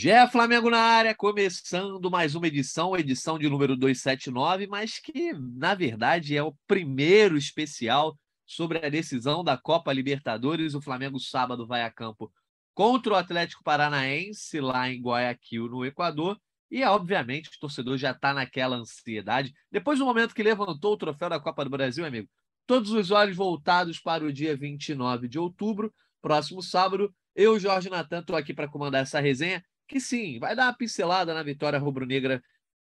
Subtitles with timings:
[0.00, 5.74] Gé Flamengo na área, começando mais uma edição, edição de número 279, mas que, na
[5.74, 8.16] verdade, é o primeiro especial
[8.46, 10.76] sobre a decisão da Copa Libertadores.
[10.76, 12.32] O Flamengo, sábado, vai a campo
[12.72, 16.40] contra o Atlético Paranaense, lá em Guayaquil, no Equador.
[16.70, 19.52] E, obviamente, o torcedor já está naquela ansiedade.
[19.68, 22.28] Depois do momento que levantou o troféu da Copa do Brasil, amigo,
[22.68, 25.92] todos os olhos voltados para o dia 29 de outubro,
[26.22, 27.12] próximo sábado.
[27.34, 31.34] Eu, Jorge Natan, estou aqui para comandar essa resenha que sim, vai dar uma pincelada
[31.34, 32.42] na vitória rubro-negra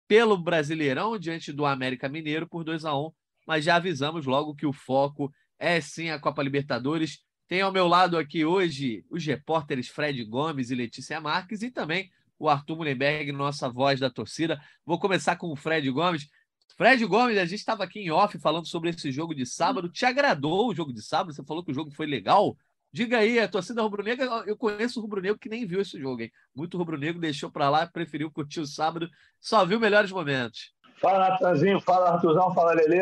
[0.06, 3.10] pelo Brasileirão diante do América Mineiro por 2 a 1
[3.46, 7.18] mas já avisamos logo que o foco é sim a Copa Libertadores.
[7.48, 12.10] Tem ao meu lado aqui hoje os repórteres Fred Gomes e Letícia Marques e também
[12.38, 14.62] o Arthur Mullenberg, nossa voz da torcida.
[14.86, 16.28] Vou começar com o Fred Gomes.
[16.76, 19.88] Fred Gomes, a gente estava aqui em off falando sobre esse jogo de sábado.
[19.88, 21.34] Te agradou o jogo de sábado?
[21.34, 22.56] Você falou que o jogo foi legal?
[22.92, 26.32] Diga aí, a torcida rubro-negra, eu conheço o rubro-negro que nem viu esse jogo, hein?
[26.54, 30.72] Muito rubro-negro deixou para lá, preferiu curtir o sábado, só viu melhores momentos.
[31.00, 33.00] Fala, Natanzinho, fala, Artuzão, fala, Lelê.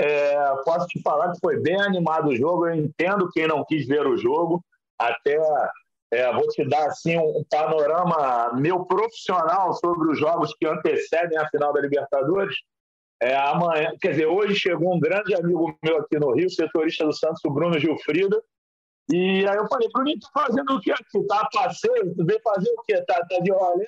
[0.00, 3.86] É, posso te falar que foi bem animado o jogo, eu entendo quem não quis
[3.86, 4.64] ver o jogo,
[4.98, 5.36] até
[6.12, 11.48] é, vou te dar assim um panorama meu profissional sobre os jogos que antecedem a
[11.48, 12.56] final da Libertadores.
[13.20, 17.12] É, amanhã, quer dizer, hoje chegou um grande amigo meu aqui no Rio, setorista do
[17.12, 18.40] Santos, o Bruno Gilfrida,
[19.10, 21.26] e aí eu falei, Bruninho, tá fazendo o que aqui?
[21.26, 22.14] Tá passeio?
[22.14, 23.02] Tu veio fazer o quê?
[23.06, 23.86] Tá, tá de rolê?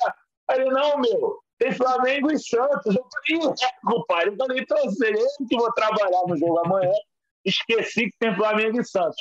[0.48, 2.96] Aí ele, não, meu, tem Flamengo e Santos.
[2.96, 4.30] Eu falei, é, compadre.
[4.30, 6.92] Eu falei, então, eu que vou trabalhar no jogo amanhã.
[7.44, 9.16] Esqueci que tem Flamengo e Santos.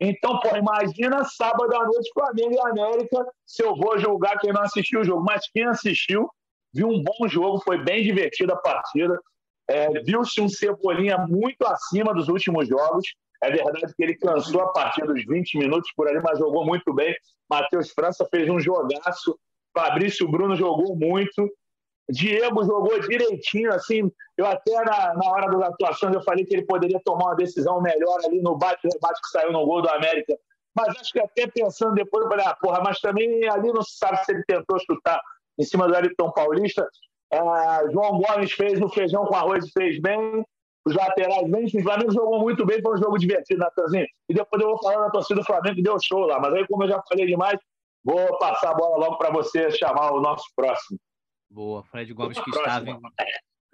[0.00, 4.62] Então, pô, imagina sábado à noite Flamengo e América, se eu vou julgar quem não
[4.62, 5.24] assistiu o jogo.
[5.24, 6.28] Mas quem assistiu,
[6.72, 9.20] viu um bom jogo, foi bem divertida a partida.
[9.68, 13.06] É, Viu-se um Cebolinha muito acima dos últimos jogos.
[13.44, 16.92] É verdade que ele cansou a partir dos 20 minutos por ali, mas jogou muito
[16.94, 17.14] bem.
[17.48, 19.38] Matheus França fez um jogaço.
[19.76, 21.50] Fabrício Bruno jogou muito.
[22.08, 26.66] Diego jogou direitinho, assim, eu até na, na hora das atuações eu falei que ele
[26.66, 30.36] poderia tomar uma decisão melhor ali no bate-rebate que saiu no gol do América,
[30.76, 33.96] mas acho que até pensando depois, eu falei, ah, porra, mas também ali não se
[33.96, 35.18] sabe se ele tentou chutar
[35.58, 36.86] em cima do Elton Paulista.
[37.32, 40.44] Ah, João Gomes fez o feijão com arroz e fez bem
[40.84, 41.64] os laterais bem.
[41.64, 44.06] O Flamengo jogou muito bem, foi um jogo divertido, Natanzinho.
[44.28, 46.38] E depois eu vou falar da torcida do Flamengo que deu show lá.
[46.38, 47.58] Mas aí, como eu já falei demais,
[48.02, 50.98] vou passar a bola logo para você chamar o nosso próximo.
[51.50, 53.00] Boa, Fred Gomes que estava em...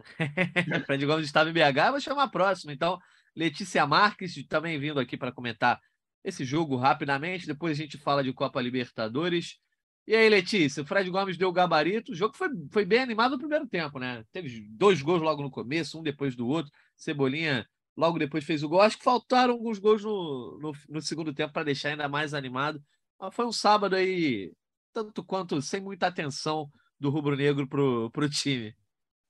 [0.86, 2.72] Fred Gomes estava em BH, vou chamar a próxima.
[2.72, 2.98] Então,
[3.34, 5.80] Letícia Marques também vindo aqui para comentar
[6.24, 7.46] esse jogo rapidamente.
[7.46, 9.58] Depois a gente fala de Copa Libertadores.
[10.06, 12.12] E aí, Letícia, o Fred Gomes deu o gabarito.
[12.12, 14.24] O jogo foi, foi bem animado no primeiro tempo, né?
[14.32, 16.70] Teve dois gols logo no começo, um depois do outro.
[17.00, 17.66] Cebolinha
[17.96, 18.80] logo depois fez o gol.
[18.80, 22.80] Acho que faltaram alguns gols no, no, no segundo tempo para deixar ainda mais animado.
[23.18, 24.52] Mas foi um sábado aí,
[24.92, 28.74] tanto quanto sem muita atenção do rubro-negro pro, pro time.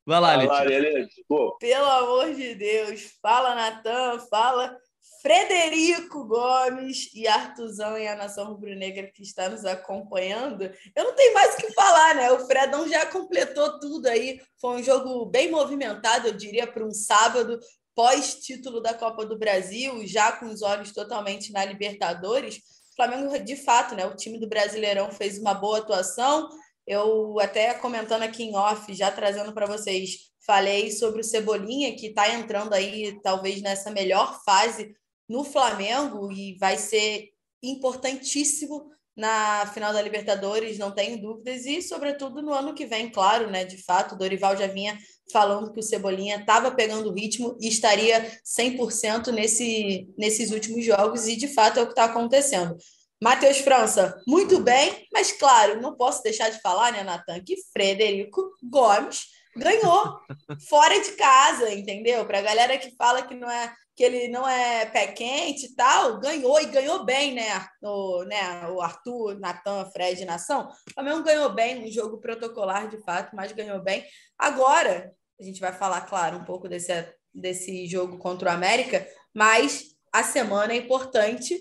[0.04, 1.08] Vai lá, Letícia.
[1.60, 3.18] Pelo amor de Deus.
[3.22, 4.18] Fala, Natan.
[4.28, 4.76] Fala,
[5.22, 10.62] Frederico Gomes e Artuzão e a Nação Rubro-Negra que está nos acompanhando.
[10.96, 12.30] Eu não tenho mais o que falar, né?
[12.32, 14.40] O Fredão já completou tudo aí.
[14.58, 17.58] Foi um jogo bem movimentado, eu diria, para um sábado
[17.94, 22.56] pós-título da Copa do Brasil, já com os olhos totalmente na Libertadores.
[22.92, 24.06] O Flamengo, de fato, né?
[24.06, 26.48] O time do Brasileirão fez uma boa atuação.
[26.86, 32.06] Eu até comentando aqui em off, já trazendo para vocês, falei sobre o Cebolinha, que
[32.06, 34.94] está entrando aí, talvez, nessa melhor fase
[35.30, 37.28] no Flamengo e vai ser
[37.62, 43.48] importantíssimo na final da Libertadores, não tenho dúvidas, e sobretudo no ano que vem, claro,
[43.48, 43.64] né?
[43.64, 44.98] De fato, o Dorival já vinha
[45.32, 51.28] falando que o Cebolinha estava pegando o ritmo e estaria 100% nesse, nesses últimos jogos,
[51.28, 52.76] e de fato é o que está acontecendo.
[53.22, 58.50] Matheus França, muito bem, mas claro, não posso deixar de falar, né, Natan, que Frederico
[58.68, 59.26] Gomes
[59.56, 60.18] ganhou
[60.68, 62.24] fora de casa, entendeu?
[62.24, 65.74] Para a galera que fala que não é que ele não é pé quente e
[65.74, 67.66] tal, ganhou e ganhou bem, né?
[67.82, 70.70] O, né, o Arthur, Natan, Fred, Nação.
[70.88, 74.02] O Flamengo ganhou bem, um jogo protocolar de fato, mas ganhou bem.
[74.38, 76.90] Agora, a gente vai falar, claro, um pouco desse,
[77.34, 81.60] desse jogo contra o América, mas a semana é importante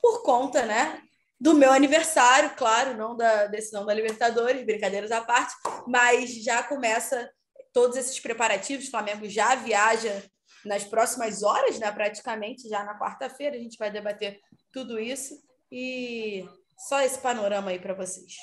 [0.00, 1.02] por conta, né?
[1.38, 5.52] Do meu aniversário, claro, não da decisão da Libertadores, brincadeiras à parte,
[5.86, 7.30] mas já começa
[7.70, 8.86] todos esses preparativos.
[8.86, 10.24] O Flamengo já viaja
[10.64, 11.90] nas próximas horas, né?
[11.90, 14.40] Praticamente já na quarta-feira, a gente vai debater
[14.72, 15.34] tudo isso
[15.70, 16.44] e
[16.88, 18.36] só esse panorama aí para vocês.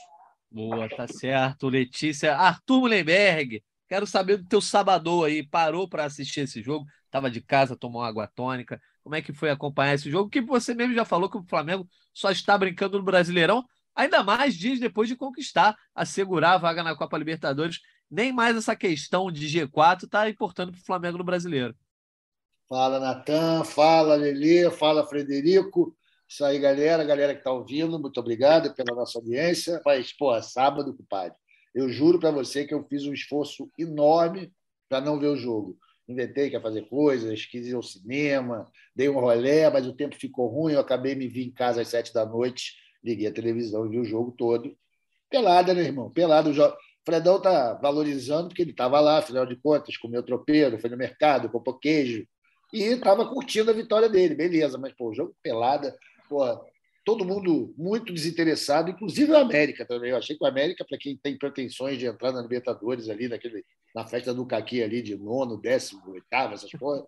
[0.50, 2.36] Boa, tá certo, Letícia.
[2.36, 5.46] Arthur Mullenberg, quero saber do teu sabadão aí.
[5.46, 6.86] Parou para assistir esse jogo?
[7.12, 8.82] Tava de casa, tomou água tônica.
[9.04, 10.30] Como é que foi acompanhar esse jogo?
[10.30, 13.64] Que você mesmo já falou que o Flamengo só está brincando no Brasileirão.
[13.96, 17.80] Ainda mais dias depois de conquistar, assegurar a vaga na Copa Libertadores.
[18.10, 21.76] Nem mais essa questão de G4 está importando para o Flamengo no brasileiro.
[22.70, 25.96] Fala, Natan, fala, Lelê, fala, Frederico.
[26.28, 29.82] Isso aí, galera, galera que está ouvindo, muito obrigado pela nossa audiência.
[29.86, 31.38] Mas, pô, sábado, compadre,
[31.74, 34.52] eu juro para você que eu fiz um esforço enorme
[34.90, 35.78] para não ver o jogo.
[36.10, 40.18] Inventei que ia fazer coisas, quis ir ao cinema, dei um rolé, mas o tempo
[40.18, 40.74] ficou ruim.
[40.74, 44.00] Eu acabei me vi em casa às sete da noite, liguei a televisão e vi
[44.00, 44.78] o jogo todo.
[45.30, 46.10] Pelada, né, irmão?
[46.10, 46.50] Pelada.
[46.50, 50.98] O Fredão tá valorizando porque ele estava lá, afinal de contas, comeu tropeiro, foi no
[50.98, 52.28] mercado, comprou queijo
[52.74, 54.78] e estava curtindo a vitória dele, beleza.
[54.78, 55.98] Mas, pô, jogo pelada,
[56.30, 56.44] pô,
[57.08, 60.12] todo mundo muito desinteressado, inclusive o América também.
[60.12, 63.64] Eu achei que o América, para quem tem pretensões de entrar na Libertadores ali, naquele,
[63.96, 67.06] na festa do Caqui ali, de nono, décimo, oitavo, essas coisas,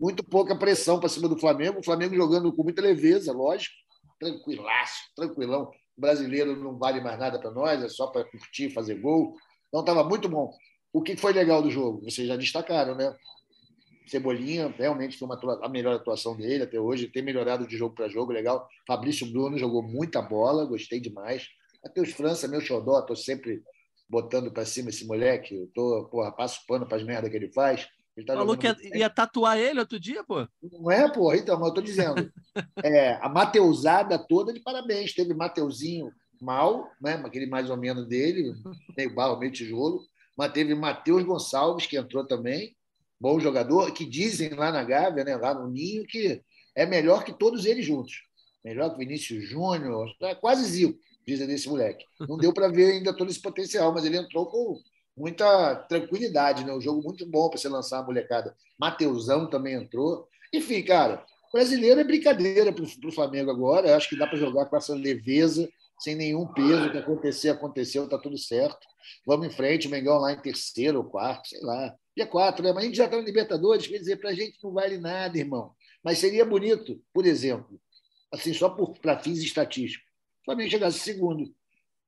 [0.00, 1.80] muito pouca pressão para cima do Flamengo.
[1.80, 3.74] O Flamengo jogando com muita leveza, lógico,
[4.18, 5.70] tranquilaço, tranquilão.
[5.98, 9.36] O brasileiro não vale mais nada para nós, é só para curtir, fazer gol.
[9.68, 10.50] Então estava muito bom.
[10.94, 12.02] O que foi legal do jogo?
[12.02, 13.14] Vocês já destacaram, né?
[14.06, 18.08] Cebolinha realmente foi uma, a melhor atuação dele até hoje, tem melhorado de jogo para
[18.08, 18.68] jogo, legal.
[18.86, 21.48] Fabrício Bruno jogou muita bola, gostei demais.
[21.82, 23.62] Matheus França, meu xodó, estou sempre
[24.08, 25.54] botando para cima esse moleque.
[25.54, 27.88] Eu tô, porra, passo pano para as merdas que ele faz.
[28.16, 30.46] Ele tá Falou que ia, ia, tatuar ele outro dia, pô?
[30.62, 31.36] Não é, porra?
[31.36, 32.30] Então, mas eu tô dizendo.
[32.84, 35.14] é, a Mateusada toda de parabéns.
[35.14, 37.14] Teve Mateuzinho mal, né?
[37.24, 38.52] aquele mais ou menos dele,
[38.96, 40.02] meio barro, meio tijolo.
[40.36, 42.74] Mas teve Matheus Gonçalves, que entrou também
[43.22, 46.42] bom jogador, que dizem lá na Gávea, né, lá no Ninho, que
[46.74, 48.24] é melhor que todos eles juntos.
[48.64, 52.04] Melhor que Vinícius Júnior, é quase Zico, dizem desse moleque.
[52.28, 54.80] Não deu para ver ainda todo esse potencial, mas ele entrou com
[55.16, 56.74] muita tranquilidade, né?
[56.74, 58.56] Um jogo muito bom para você lançar a molecada.
[58.76, 60.26] Mateusão também entrou.
[60.52, 63.88] Enfim, cara, brasileiro é brincadeira para o Flamengo agora.
[63.88, 65.68] Eu acho que dá para jogar com essa leveza,
[66.02, 66.86] sem nenhum peso.
[66.86, 68.86] O que acontecer, aconteceu, tá tudo certo.
[69.26, 71.94] Vamos em frente, o Mengão lá em terceiro ou quarto, sei lá.
[72.16, 72.72] Dia 4, né?
[72.72, 75.38] Mas a gente já está na Libertadores, quer dizer, para a gente não vale nada,
[75.38, 75.74] irmão.
[76.04, 77.80] Mas seria bonito, por exemplo,
[78.32, 80.10] assim, só para fins estatísticos,
[80.42, 81.54] o Flamengo chegasse segundo.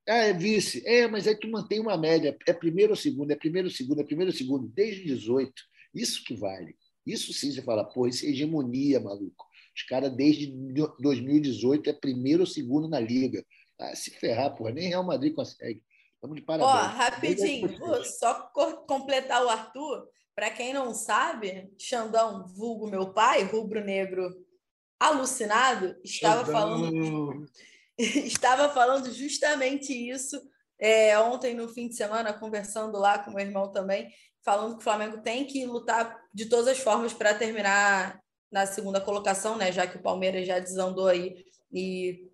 [0.07, 0.85] Ah, é vice.
[0.85, 2.37] É, mas aí tu mantém uma média.
[2.47, 5.51] É primeiro ou segundo, é primeiro ou segundo, é primeiro ou segundo, desde 18.
[5.93, 6.75] Isso que vale.
[7.05, 9.45] Isso sim você fala, pô, isso é hegemonia, maluco.
[9.75, 10.47] Os caras, desde
[10.99, 13.43] 2018, é primeiro ou segundo na liga.
[13.79, 15.83] Ah, se ferrar, porra, nem Real Madrid consegue.
[16.13, 16.71] Estamos de parabéns.
[16.71, 18.51] Ó, rapidinho, vou só
[18.87, 20.07] completar o Arthur.
[20.33, 24.29] Para quem não sabe, Xandão, vulgo meu pai, rubro-negro
[24.99, 26.53] alucinado, estava Xandão.
[26.53, 27.45] falando
[27.97, 30.41] estava falando justamente isso
[30.79, 34.09] é, ontem no fim de semana, conversando lá com meu irmão também,
[34.43, 38.19] falando que o Flamengo tem que lutar de todas as formas para terminar
[38.51, 39.71] na segunda colocação, né?
[39.71, 42.29] Já que o Palmeiras já desandou aí e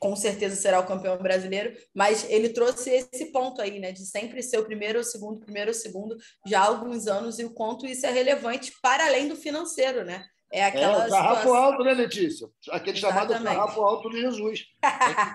[0.00, 4.42] com certeza será o campeão brasileiro, mas ele trouxe esse ponto aí, né, de sempre
[4.42, 6.16] ser o primeiro ou segundo, primeiro ou segundo,
[6.46, 10.24] já há alguns anos, e o quanto isso é relevante para além do financeiro, né?
[10.52, 11.54] É aquela é, o sarrafo situação...
[11.54, 12.48] alto, né, Letícia?
[12.70, 13.32] Aquele Exatamente.
[13.32, 14.64] chamado sarrafo alto de Jesus.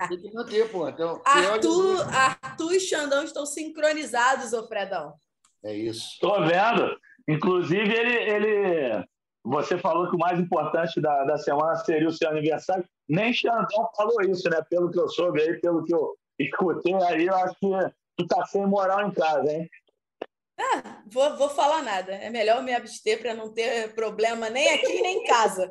[0.10, 0.90] Tem que manter, pô.
[0.90, 2.02] Então, Arthur.
[2.14, 5.14] Arthur e Xandão estão sincronizados, ô Fredão.
[5.64, 6.06] É isso.
[6.14, 7.00] Estou vendo.
[7.30, 9.06] Inclusive, ele, ele
[9.46, 12.84] você falou que o mais importante da, da semana seria o seu aniversário.
[13.08, 14.60] Nem Xandão falou isso, né?
[14.70, 17.70] Pelo que eu soube aí, pelo que eu escutei aí, eu acho que
[18.18, 19.70] tu tá sem moral em casa, hein?
[20.60, 22.14] Ah, vou, vou falar nada.
[22.14, 25.70] É melhor me abster para não ter problema nem aqui nem em casa.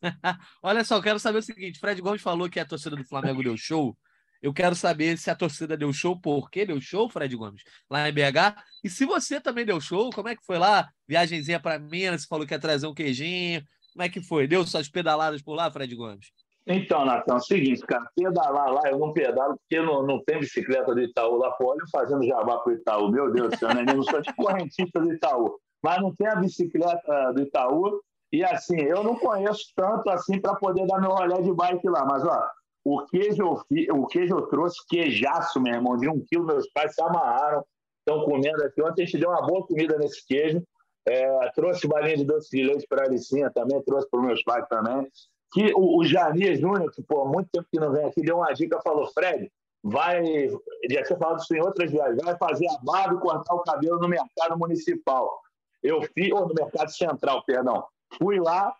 [0.62, 3.42] Olha só, eu quero saber o seguinte: Fred Gomes falou que a torcida do Flamengo
[3.42, 3.94] deu show.
[4.42, 8.08] Eu quero saber se a torcida deu show, por que deu show, Fred Gomes, lá
[8.08, 8.56] em BH.
[8.82, 10.88] E se você também deu show, como é que foi lá?
[11.06, 13.62] Viagemzinha para Minas, falou que ia trazer um queijinho.
[13.92, 14.46] Como é que foi?
[14.46, 16.32] Deu suas pedaladas por lá, Fred Gomes?
[16.66, 20.38] Então, Natan, é o seguinte, cara, pedalar lá, eu não pedalo porque não, não tem
[20.38, 23.84] bicicleta do Itaú lá fora, eu fazendo jabá pro Itaú, meu Deus do céu, né?
[23.88, 28.00] Eu não sou de correntista do Itaú, mas não tem a bicicleta do Itaú,
[28.32, 32.04] e assim, eu não conheço tanto assim para poder dar meu rolê de bike lá,
[32.04, 32.46] mas ó,
[32.84, 37.02] o queijo, o queijo eu trouxe, queijaço, meu irmão, de um quilo, meus pais se
[37.02, 37.64] amarraram,
[37.98, 38.82] estão comendo aqui.
[38.82, 40.62] Ontem a gente deu uma boa comida nesse queijo.
[41.06, 44.42] É, trouxe balinha de doce de leite para a Alicinha também, trouxe para os meus
[44.42, 45.08] pais também.
[45.52, 48.80] Que o, o Júnior, que pô, muito tempo que não vem aqui, deu uma dica,
[48.82, 49.50] falou: Fred,
[49.82, 50.48] vai,
[50.90, 53.98] já tinha falado isso em outras viagens, vai fazer a barba e cortar o cabelo
[53.98, 55.40] no mercado municipal.
[55.82, 57.84] Eu fiz, ou no mercado central, perdão.
[58.18, 58.74] Fui lá,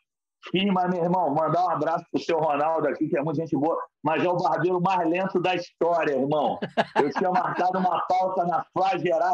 [0.49, 3.55] Sim, mas, meu irmão, mandar um abraço pro seu Ronaldo aqui, que é muita gente
[3.57, 6.59] boa, mas é o barbeiro mais lento da história, irmão.
[6.97, 8.93] Eu tinha marcado uma pauta na Flá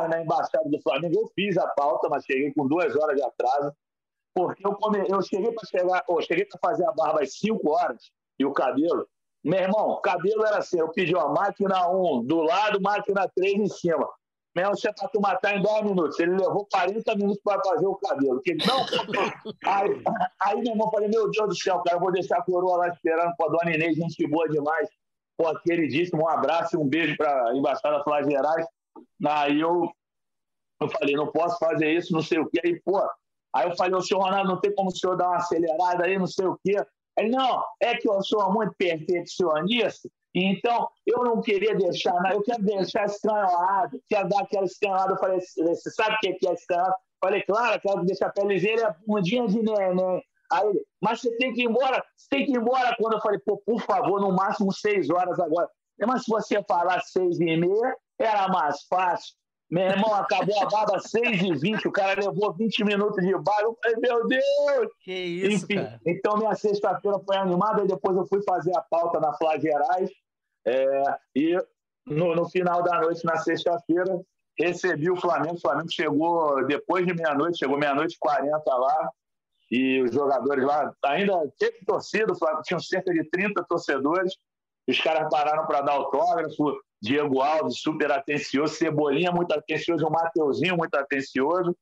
[0.09, 1.21] na Embaixada do Flamengo.
[1.21, 3.73] Eu fiz a pauta, mas cheguei com duas horas de atraso,
[4.35, 5.07] porque eu, come...
[5.09, 8.53] eu cheguei para chegar, oh, cheguei para fazer a barba às cinco horas e o
[8.53, 9.07] cabelo,
[9.45, 13.69] Meu irmão, cabelo era assim, eu pedi uma máquina 1 do lado, máquina 3 em
[13.69, 14.07] cima.
[14.57, 16.19] Meu, você para tu matar em 10 minutos.
[16.19, 18.41] Ele levou 40 minutos para fazer o cabelo.
[18.41, 18.87] Que não,
[19.71, 20.03] aí,
[20.41, 22.89] aí, meu irmão, falei, meu Deus do céu, cara, eu vou deixar a coroa lá
[22.89, 24.89] esperando com a dona Inês, gente boa demais.
[25.37, 28.67] Pô, queridíssimo, um abraço e um beijo para a Embaixada Flávia Gerais.
[29.27, 29.91] Aí eu,
[30.81, 32.59] eu falei, não posso fazer isso, não sei o quê.
[32.65, 32.99] Aí, pô,
[33.55, 36.19] aí eu falei, o senhor Ronaldo, não tem como o senhor dar uma acelerada aí,
[36.19, 36.83] não sei o quê.
[37.19, 40.09] Ele, não, é que eu sou muito perfeccionista,
[40.45, 45.15] então eu não queria deixar, eu quero deixar escanhoado, quero dar aquela escanhoada.
[45.15, 46.95] Eu falei, você sabe o que é escanhoado?
[47.21, 50.23] Falei, claro, quero deixar a pele ligeira, bundinha de neném.
[50.53, 52.95] Aí ele, mas você tem que ir embora, você tem que ir embora.
[52.99, 55.69] Quando eu falei, pô, por favor, no máximo seis horas agora.
[56.07, 59.35] Mas se você falar seis e meia, era mais fácil.
[59.69, 63.63] Meu irmão, acabou a barba 6 e 20 o cara levou 20 minutos de barba.
[63.63, 64.93] Eu falei, meu Deus!
[65.01, 66.01] Que isso, Enfim, cara.
[66.07, 70.09] Então minha sexta-feira foi animada, e depois eu fui fazer a pauta na Flá Gerais.
[70.67, 71.03] É,
[71.35, 71.57] e
[72.07, 74.21] no, no, final da noite, na sexta-feira,
[74.59, 75.55] recebi o Flamengo.
[75.55, 79.11] O Flamengo chegou depois de meia-noite, chegou meia-noite e 40 lá.
[79.71, 84.37] E os jogadores lá, ainda teve torcida, Flamengo tinha cerca de 30 torcedores.
[84.89, 86.81] Os caras pararam para dar autógrafo.
[87.03, 91.77] Diego Alves, super atencioso, Cebolinha, muito atencioso, o Mateuzinho, muito atencioso.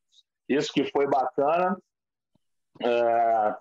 [0.49, 1.79] Isso que foi bacana.
[2.83, 3.55] É...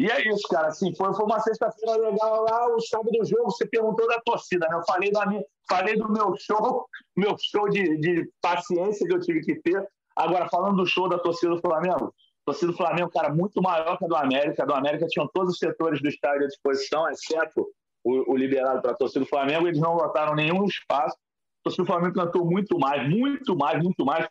[0.00, 0.68] E é isso, cara.
[0.68, 4.66] Assim, foi, foi uma sexta-feira legal lá, o sábado do jogo, você perguntou da torcida,
[4.66, 4.76] né?
[4.76, 9.20] Eu falei, da minha, falei do meu show, meu show de, de paciência que eu
[9.20, 9.86] tive que ter.
[10.16, 12.14] Agora, falando do show da torcida do Flamengo,
[12.46, 14.62] torcida do Flamengo, cara, muito maior que a do América.
[14.62, 17.68] A do América tinham todos os setores do estádio à disposição, exceto
[18.02, 21.14] o, o liberado para a torcida do Flamengo, eles não lotaram nenhum espaço.
[21.14, 24.26] A torcida do Flamengo cantou muito mais, muito mais, muito mais,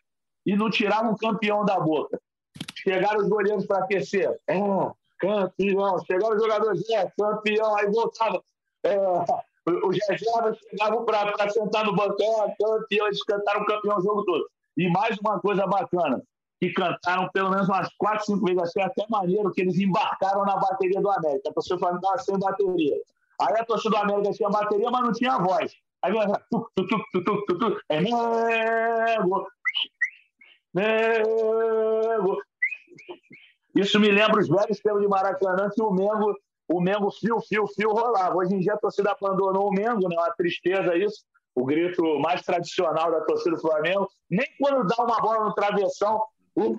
[0.47, 2.19] e não tiraram um campeão da boca.
[2.73, 4.35] Chegaram os goleiros para aquecer.
[4.47, 4.57] É,
[5.19, 5.99] campeão.
[6.05, 7.75] Chegaram os jogadores, é, campeão.
[7.77, 8.41] Aí voltava.
[8.83, 8.97] É,
[9.85, 13.07] os reservas chegavam para sentar no banco, é, campeão.
[13.07, 14.49] Eles cantaram campeão o jogo todo.
[14.77, 16.21] E mais uma coisa bacana,
[16.59, 18.63] que cantaram pelo menos umas quatro, cinco vezes.
[18.63, 21.49] Achei até maneiro que eles embarcaram na bateria do América.
[21.49, 22.95] A torcida Flamengo estava sem bateria.
[23.41, 25.73] Aí a torcida do América tinha bateria, mas não tinha voz.
[26.01, 26.13] Aí
[26.49, 29.47] tu, tu, tu, tu, tu, tu, tu, é nego,
[30.73, 32.41] nego.
[33.75, 36.33] Isso me lembra os velhos tempos de Maracanã, que o Mengo,
[36.67, 38.35] o Mengo fio, fio, fio rolava.
[38.35, 40.15] Hoje em dia a torcida abandonou o Mengo, né?
[40.15, 41.23] Uma tristeza isso.
[41.55, 44.07] O grito mais tradicional da torcida do Flamengo.
[44.29, 46.21] Nem quando dá uma bola no travessão,
[46.55, 46.77] o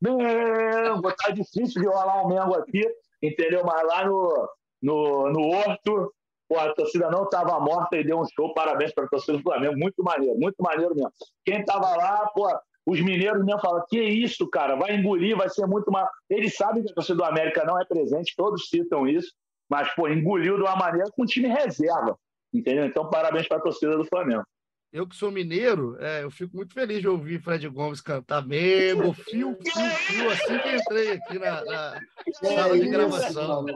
[0.00, 2.84] Mengo, tá difícil de rolar o Mengo aqui,
[3.22, 3.64] entendeu?
[3.64, 4.48] Mas lá no,
[4.82, 6.12] no, no Horto.
[6.54, 8.54] A torcida não estava morta e deu um show.
[8.54, 9.76] Parabéns para a torcida do Flamengo.
[9.76, 11.10] Muito maneiro, muito maneiro mesmo.
[11.44, 12.48] Quem estava lá, pô,
[12.86, 16.08] os mineiros mesmo falam: que isso, cara, vai engolir, vai ser muito mal.
[16.30, 19.32] Eles sabem que a torcida do América não é presente, todos citam isso,
[19.68, 22.16] mas, pô, engoliu de uma maneira com time reserva.
[22.54, 22.86] Entendeu?
[22.86, 24.44] Então, parabéns para a torcida do Flamengo.
[24.92, 29.12] Eu que sou mineiro, é, eu fico muito feliz de ouvir Fred Gomes cantar mesmo,
[29.12, 32.00] fio, fio, fio, assim que entrei aqui na, na
[32.32, 33.66] sala de gravação.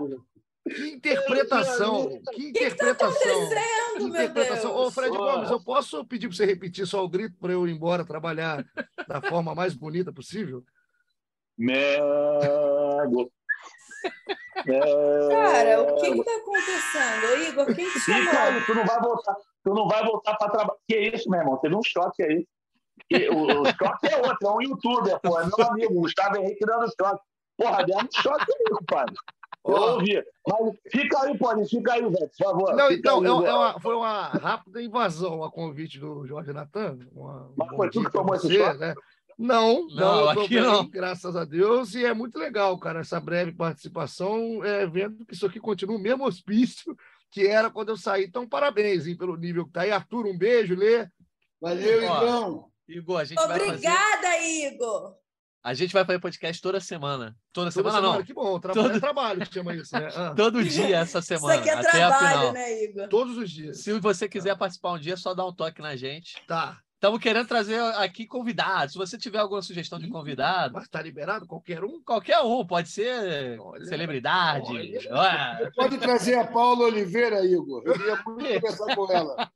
[0.74, 2.08] Que interpretação!
[2.32, 3.48] Que interpretação!
[3.92, 4.76] Que, que interpretação!
[4.76, 7.72] Ô, Fred Gomes, eu posso pedir para você repetir só o grito para eu ir
[7.72, 8.64] embora trabalhar
[9.08, 10.62] da forma mais bonita possível?
[11.58, 13.32] Mego!
[14.64, 17.48] Cara, o que está acontecendo?
[17.48, 18.30] Igor, quem te chamou?
[18.30, 19.34] Cara, tu não vai voltar,
[19.64, 20.78] tu não vai voltar para trabalhar.
[20.86, 21.58] Que isso, meu irmão?
[21.58, 22.46] Teve um choque aí.
[23.30, 26.86] O, o choque é outro, é um youtuber, pô, é meu amigo, Gustavo Henrique dando
[26.88, 27.22] choque.
[27.56, 29.16] Porra, deu um choque aí, compadre.
[29.64, 30.22] Eu ouvi.
[30.46, 32.74] Mas fica aí, pode, fica aí, velho, por favor.
[32.74, 36.98] Não, então, aí, é uma, foi uma rápida invasão a convite do Jorge Natan.
[37.56, 38.78] Mas foi tu que tomou esse choque?
[38.78, 38.94] Né?
[39.38, 40.88] Não, não, não aqui bem, não.
[40.88, 41.94] Graças a Deus.
[41.94, 46.00] E é muito legal, cara, essa breve participação, é, vendo que isso aqui continua o
[46.00, 46.96] mesmo hospício
[47.30, 48.24] que era quando eu saí.
[48.24, 49.90] Então, parabéns hein, pelo nível que tá aí.
[49.90, 51.08] Arthur, um beijo, Lê.
[51.60, 52.70] Valeu, Igor.
[52.88, 54.74] Igor, a gente Obrigada, vai fazer...
[54.74, 55.14] Igor.
[55.62, 57.36] A gente vai fazer podcast toda semana.
[57.52, 58.24] Toda, toda semana, semana, não.
[58.24, 58.96] Que bom, trabalho Todo...
[58.96, 60.08] é trabalho que chama isso, né?
[60.16, 60.34] Ah.
[60.34, 61.54] Todo dia essa semana.
[61.54, 63.08] Isso aqui é até trabalho, né, Igor?
[63.08, 63.82] Todos os dias.
[63.82, 66.42] Se você quiser participar um dia, é só dá um toque na gente.
[66.46, 66.80] Tá.
[67.00, 68.92] Estamos querendo trazer aqui convidados.
[68.92, 70.74] Se você tiver alguma sugestão de convidado.
[70.74, 72.02] Mas está liberado qualquer um?
[72.02, 74.68] Qualquer um, pode ser olha, celebridade.
[75.10, 75.72] Olha.
[75.74, 77.82] Pode trazer a Paula Oliveira, Igor.
[77.86, 79.50] Eu queria muito conversar com ela.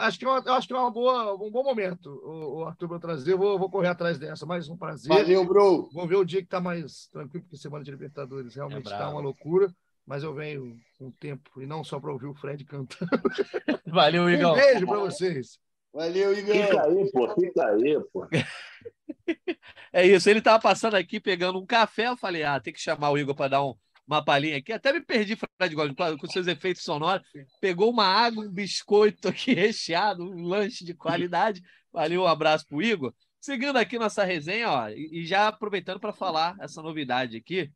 [0.00, 2.88] Acho que, é uma, acho que é uma boa, um bom momento, o, o Arthur,
[2.88, 3.32] para trazer.
[3.34, 4.44] Eu vou, vou correr atrás dessa.
[4.44, 5.08] Mais um prazer.
[5.08, 5.88] Valeu, bro.
[5.92, 9.06] Vamos ver o dia que está mais tranquilo, porque semana de Libertadores realmente está é
[9.06, 9.72] uma loucura.
[10.04, 13.08] Mas eu venho com tempo, e não só para ouvir o Fred cantando.
[13.86, 14.52] Valeu, Igor.
[14.52, 15.60] Um beijo para vocês.
[15.92, 16.54] Valeu, Igor.
[16.54, 18.28] Fica aí, pô, fica aí, pô.
[19.92, 23.10] É isso, ele tava passando aqui pegando um café, eu falei, ah, tem que chamar
[23.10, 23.74] o Igor para dar um,
[24.06, 24.72] uma palhinha aqui.
[24.72, 27.26] Até me perdi, Fred Gomes, com seus efeitos sonoros.
[27.60, 31.62] Pegou uma água, um biscoito aqui recheado, um lanche de qualidade.
[31.92, 33.14] Valeu, um abraço pro Igor.
[33.40, 37.70] Seguindo aqui nossa resenha, ó, e já aproveitando para falar essa novidade aqui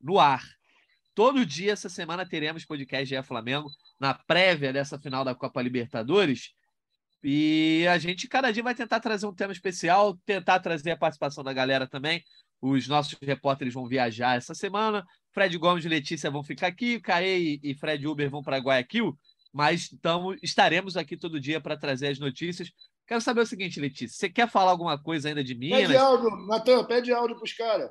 [0.00, 0.42] no ar.
[1.14, 6.52] Todo dia essa semana teremos podcast GE Flamengo na prévia dessa final da Copa Libertadores.
[7.22, 11.44] E a gente cada dia vai tentar trazer um tema especial, tentar trazer a participação
[11.44, 12.24] da galera também.
[12.60, 15.04] Os nossos repórteres vão viajar essa semana.
[15.32, 19.16] Fred Gomes e Letícia vão ficar aqui, Caê e Fred Uber vão para Guayaquil,
[19.52, 22.70] mas tamo, estaremos aqui todo dia para trazer as notícias.
[23.06, 25.82] Quero saber o seguinte, Letícia, você quer falar alguma coisa ainda de Minas?
[25.82, 27.90] Pede áudio, Natan, pede áudio para os caras.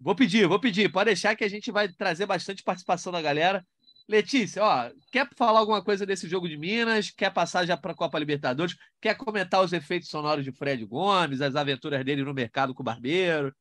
[0.00, 0.90] Vou pedir, vou pedir.
[0.90, 3.64] Pode deixar que a gente vai trazer bastante participação da galera.
[4.08, 7.10] Letícia, ó, quer falar alguma coisa desse jogo de Minas?
[7.10, 8.76] Quer passar já para a Copa Libertadores?
[9.00, 12.84] Quer comentar os efeitos sonoros de Fred Gomes, as aventuras dele no mercado com o
[12.84, 13.54] Barbeiro?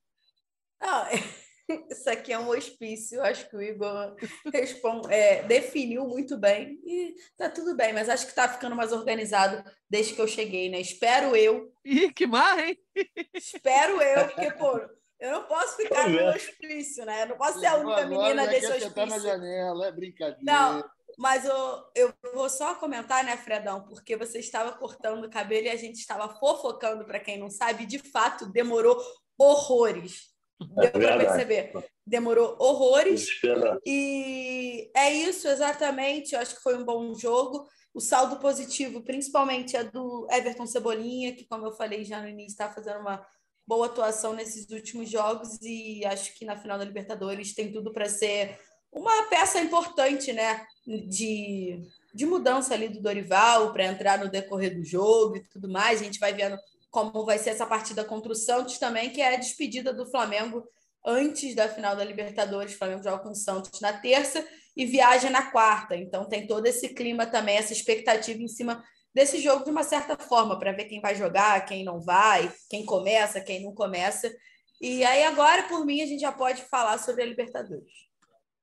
[0.81, 1.05] Não,
[1.89, 3.21] isso aqui é um hospício.
[3.21, 4.15] Acho que o Igor
[4.51, 8.91] responde, é, definiu muito bem e tá tudo bem, mas acho que tá ficando mais
[8.91, 10.79] organizado desde que eu cheguei, né?
[10.79, 11.71] Espero eu.
[11.85, 12.77] Ih, que marra, hein?
[13.33, 14.79] Espero eu, porque, pô,
[15.21, 17.21] eu não posso ficar no hospício, né?
[17.21, 19.05] Eu não posso ser a única menina desse hospício.
[19.05, 20.41] na janela, é brincadeira.
[20.41, 20.83] Não,
[21.15, 23.83] mas eu, eu vou só comentar, né, Fredão?
[23.83, 27.85] Porque você estava cortando o cabelo e a gente estava fofocando, para quem não sabe,
[27.85, 28.99] de fato, demorou
[29.37, 30.31] horrores.
[30.59, 31.71] Deu é para perceber.
[32.05, 33.27] Demorou horrores.
[33.85, 36.33] E é isso, exatamente.
[36.33, 37.67] Eu acho que foi um bom jogo.
[37.93, 42.53] O saldo positivo, principalmente, é do Everton Cebolinha, que, como eu falei já no início,
[42.53, 43.23] está fazendo uma
[43.67, 48.09] boa atuação nesses últimos jogos e acho que na final da Libertadores tem tudo para
[48.09, 48.59] ser
[48.91, 50.65] uma peça importante, né,
[51.07, 51.81] de,
[52.13, 56.01] de mudança ali do Dorival para entrar no decorrer do jogo e tudo mais.
[56.01, 56.57] A gente vai vendo
[56.89, 60.67] como vai ser essa partida contra o Santos também, que é a despedida do Flamengo
[61.05, 62.73] antes da final da Libertadores.
[62.73, 65.95] O Flamengo joga com o Santos na terça e viaja na quarta.
[65.95, 70.17] Então tem todo esse clima também, essa expectativa em cima desse jogo de uma certa
[70.17, 74.31] forma, para ver quem vai jogar, quem não vai, quem começa, quem não começa.
[74.79, 78.09] E aí agora, por mim, a gente já pode falar sobre a Libertadores.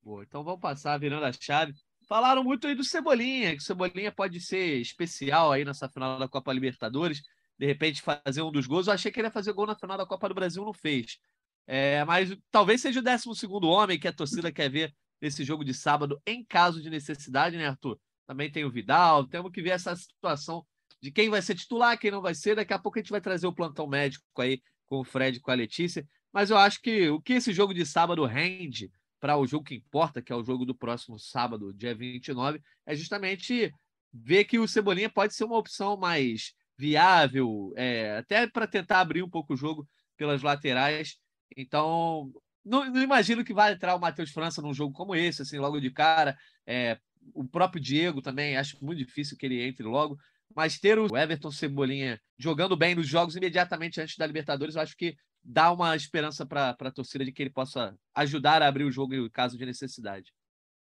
[0.02, 1.74] Boa, então vamos passar virando a chave.
[2.08, 6.26] Falaram muito aí do Cebolinha, que o Cebolinha pode ser especial aí nessa final da
[6.26, 7.20] Copa Libertadores,
[7.58, 8.86] de repente fazer um dos gols.
[8.86, 11.18] Eu achei que ele ia fazer gol na final da Copa do Brasil, não fez.
[11.66, 15.74] É, mas talvez seja o 12 homem que a torcida quer ver nesse jogo de
[15.74, 18.00] sábado, em caso de necessidade, né, Arthur?
[18.28, 19.26] Também tem o Vidal.
[19.26, 20.64] Temos que ver essa situação
[21.00, 22.54] de quem vai ser titular, quem não vai ser.
[22.54, 25.50] Daqui a pouco a gente vai trazer o plantão médico aí com o Fred com
[25.50, 26.06] a Letícia.
[26.30, 29.74] Mas eu acho que o que esse jogo de sábado rende para o jogo que
[29.74, 33.72] importa, que é o jogo do próximo sábado, dia 29, é justamente
[34.12, 39.22] ver que o Cebolinha pode ser uma opção mais viável, é, até para tentar abrir
[39.22, 41.16] um pouco o jogo pelas laterais.
[41.56, 42.30] Então,
[42.64, 45.80] não, não, imagino que vai entrar o Matheus França num jogo como esse, assim, logo
[45.80, 46.36] de cara.
[46.66, 46.98] É,
[47.34, 50.18] o próprio Diego também, acho muito difícil que ele entre logo.
[50.54, 54.96] Mas ter o Everton Cebolinha jogando bem nos jogos imediatamente antes da Libertadores, eu acho
[54.96, 58.90] que dá uma esperança para a torcida de que ele possa ajudar a abrir o
[58.90, 60.32] jogo em caso de necessidade.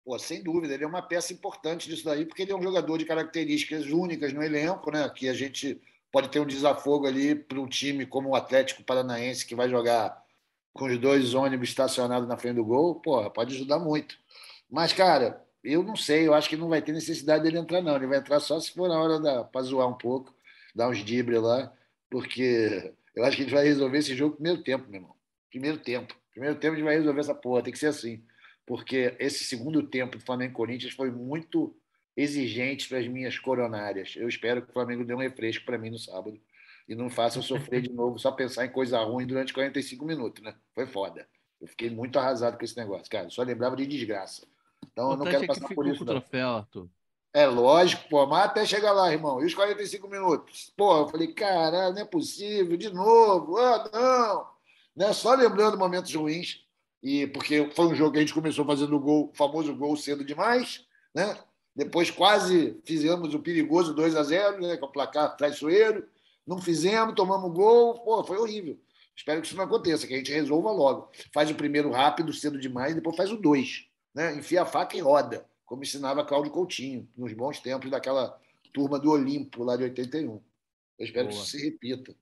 [0.04, 2.96] Pô, sem dúvida, ele é uma peça importante disso daí, porque ele é um jogador
[2.96, 5.08] de características únicas no elenco, né?
[5.10, 9.44] Que a gente pode ter um desafogo ali para um time como o Atlético Paranaense,
[9.44, 10.22] que vai jogar
[10.72, 14.16] com os dois ônibus estacionados na frente do gol, porra, pode ajudar muito.
[14.70, 17.96] Mas, cara, eu não sei, eu acho que não vai ter necessidade dele entrar, não.
[17.96, 20.34] Ele vai entrar só se for na hora para zoar um pouco,
[20.74, 21.72] dar uns dribles lá,
[22.10, 25.16] porque eu acho que a gente vai resolver esse jogo primeiro tempo, meu irmão.
[25.50, 26.14] Primeiro tempo.
[26.30, 28.22] Primeiro tempo a gente vai resolver essa porra, tem que ser assim.
[28.64, 31.74] Porque esse segundo tempo do Flamengo Corinthians foi muito
[32.16, 34.14] exigente para as minhas coronárias.
[34.16, 36.40] Eu espero que o Flamengo dê um refresco para mim no sábado
[36.88, 40.42] e não faça eu sofrer de novo, só pensar em coisa ruim durante 45 minutos,
[40.42, 40.54] né?
[40.74, 41.28] Foi foda.
[41.60, 43.28] Eu fiquei muito arrasado com esse negócio, cara.
[43.30, 44.46] Só lembrava de desgraça.
[44.92, 46.04] Então eu não quero é passar por isso.
[46.04, 46.88] Com o troféu, Arthur.
[47.32, 49.40] É lógico, pô, mas até chegar lá, irmão.
[49.42, 50.72] E os 45 minutos?
[50.76, 54.48] Pô, eu falei, caralho, não é possível, de novo, ah, não.
[54.96, 55.12] Né?
[55.12, 56.64] Só lembrando momentos ruins,
[57.02, 59.96] e porque foi um jogo que a gente começou fazendo o gol, o famoso gol
[59.96, 61.38] cedo demais, né?
[61.76, 64.76] Depois quase fizemos o perigoso 2 a 0 né?
[64.76, 66.08] Com o placar traiçoeiro.
[66.46, 68.80] Não fizemos, tomamos gol, pô, foi horrível.
[69.14, 71.10] Espero que isso não aconteça, que a gente resolva logo.
[71.32, 73.87] Faz o primeiro rápido, cedo demais, depois faz o dois
[74.18, 74.34] né?
[74.34, 78.36] enfia a faca e roda, como ensinava Cláudio Coutinho, nos bons tempos daquela
[78.72, 80.32] turma do Olimpo, lá de 81.
[80.32, 80.42] Eu
[80.98, 81.36] espero Boa.
[81.36, 82.12] que isso se repita.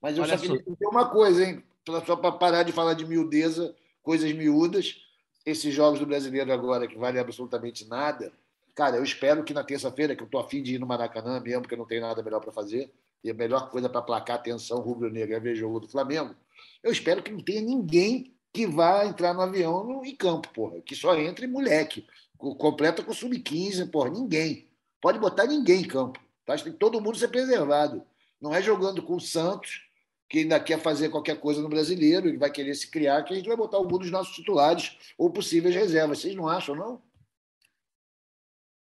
[0.00, 1.62] Mas eu Olha só queria dizer uma coisa, hein?
[2.06, 5.02] Só para parar de falar de miudeza, coisas miúdas,
[5.44, 8.32] esses jogos do brasileiro agora, que valem absolutamente nada.
[8.74, 11.60] Cara, eu espero que na terça-feira, que eu estou afim de ir no Maracanã mesmo,
[11.60, 12.90] porque eu não tenho nada melhor para fazer,
[13.22, 16.34] e a melhor coisa para placar atenção rubro-negra é ver jogo do Flamengo,
[16.82, 20.80] eu espero que não tenha ninguém que vá entrar no avião no, em campo, porra.
[20.80, 22.06] Que só entre moleque.
[22.36, 24.10] Completa com sub-15, porra.
[24.10, 24.68] Ninguém.
[25.00, 26.20] Pode botar ninguém em campo.
[26.44, 26.56] Tá?
[26.56, 28.02] Tem todo mundo ser preservado.
[28.40, 29.82] Não é jogando com o Santos,
[30.28, 33.36] que ainda quer fazer qualquer coisa no brasileiro, ele vai querer se criar, que a
[33.36, 36.20] gente vai botar algum dos nossos titulares ou possíveis reservas.
[36.20, 37.02] Vocês não acham, não?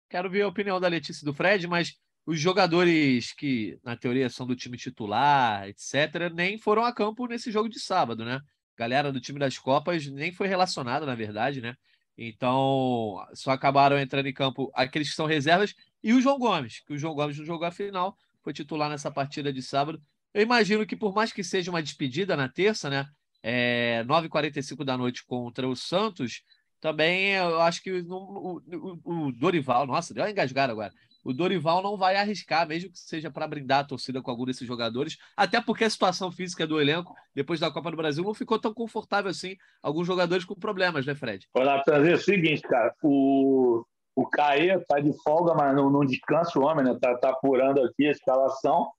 [0.10, 4.30] Quero ver a opinião da Letícia e do Fred, mas os jogadores que, na teoria,
[4.30, 8.40] são do time titular, etc., nem foram a campo nesse jogo de sábado, né?
[8.78, 11.76] Galera do time das Copas nem foi relacionada, na verdade, né?
[12.18, 16.94] Então, só acabaram entrando em campo aqueles que são reservas e o João Gomes, que
[16.94, 20.02] o João Gomes não jogou a final, foi titular nessa partida de sábado.
[20.34, 23.08] Eu imagino que, por mais que seja uma despedida na terça, né?
[23.44, 26.44] É, 9h45 da noite contra o Santos,
[26.82, 30.92] também eu acho que o, o, o Dorival, nossa, deu uma engasgada agora
[31.24, 34.68] o Dorival não vai arriscar, mesmo que seja para brindar a torcida com algum desses
[34.68, 38.60] jogadores, até porque a situação física do elenco, depois da Copa do Brasil, não ficou
[38.60, 39.56] tão confortável assim.
[39.82, 41.48] Alguns jogadores com problemas, né, Fred?
[41.54, 46.06] Ô, Natan, é o seguinte, cara, o, o Caê tá de folga, mas não, não
[46.06, 46.98] descansa o homem, né?
[47.00, 48.90] Tá, tá apurando aqui a escalação.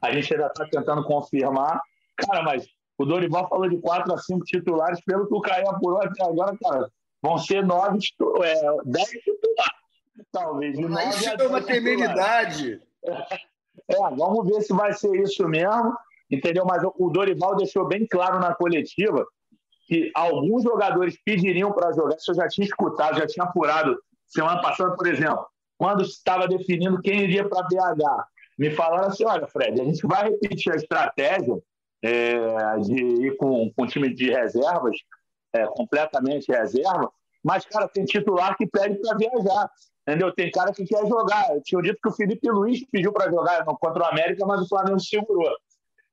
[0.00, 1.80] A gente ainda tá tentando confirmar.
[2.16, 2.66] Cara, mas
[2.96, 6.56] o Dorival falou de quatro a cinco titulares, pelo que o Caê apurou até agora,
[6.62, 6.88] cara,
[7.24, 7.98] vão ser nove,
[8.42, 9.74] é, dez titulares.
[10.30, 10.76] Talvez.
[10.76, 12.82] De Aí chega uma temeridade.
[13.88, 15.96] É, vamos ver se vai ser isso mesmo,
[16.30, 16.66] entendeu?
[16.66, 19.26] Mas o Dorival deixou bem claro na coletiva
[19.86, 22.16] que alguns jogadores pediriam para jogar.
[22.16, 25.46] Isso eu já tinha escutado, já tinha apurado semana passada, por exemplo,
[25.78, 28.04] quando estava definindo quem iria para BH.
[28.58, 31.58] Me falaram assim: olha, Fred, a gente vai repetir a estratégia
[32.02, 34.96] é, de ir com, com time de reservas,
[35.54, 37.10] é, completamente reserva,
[37.42, 39.70] mas, cara, tem titular que pede para viajar.
[40.06, 40.32] Entendeu?
[40.34, 41.54] Tem cara que quer jogar.
[41.54, 44.68] Eu tinha dito que o Felipe Luiz pediu para jogar contra o América, mas o
[44.68, 45.56] Flamengo segurou.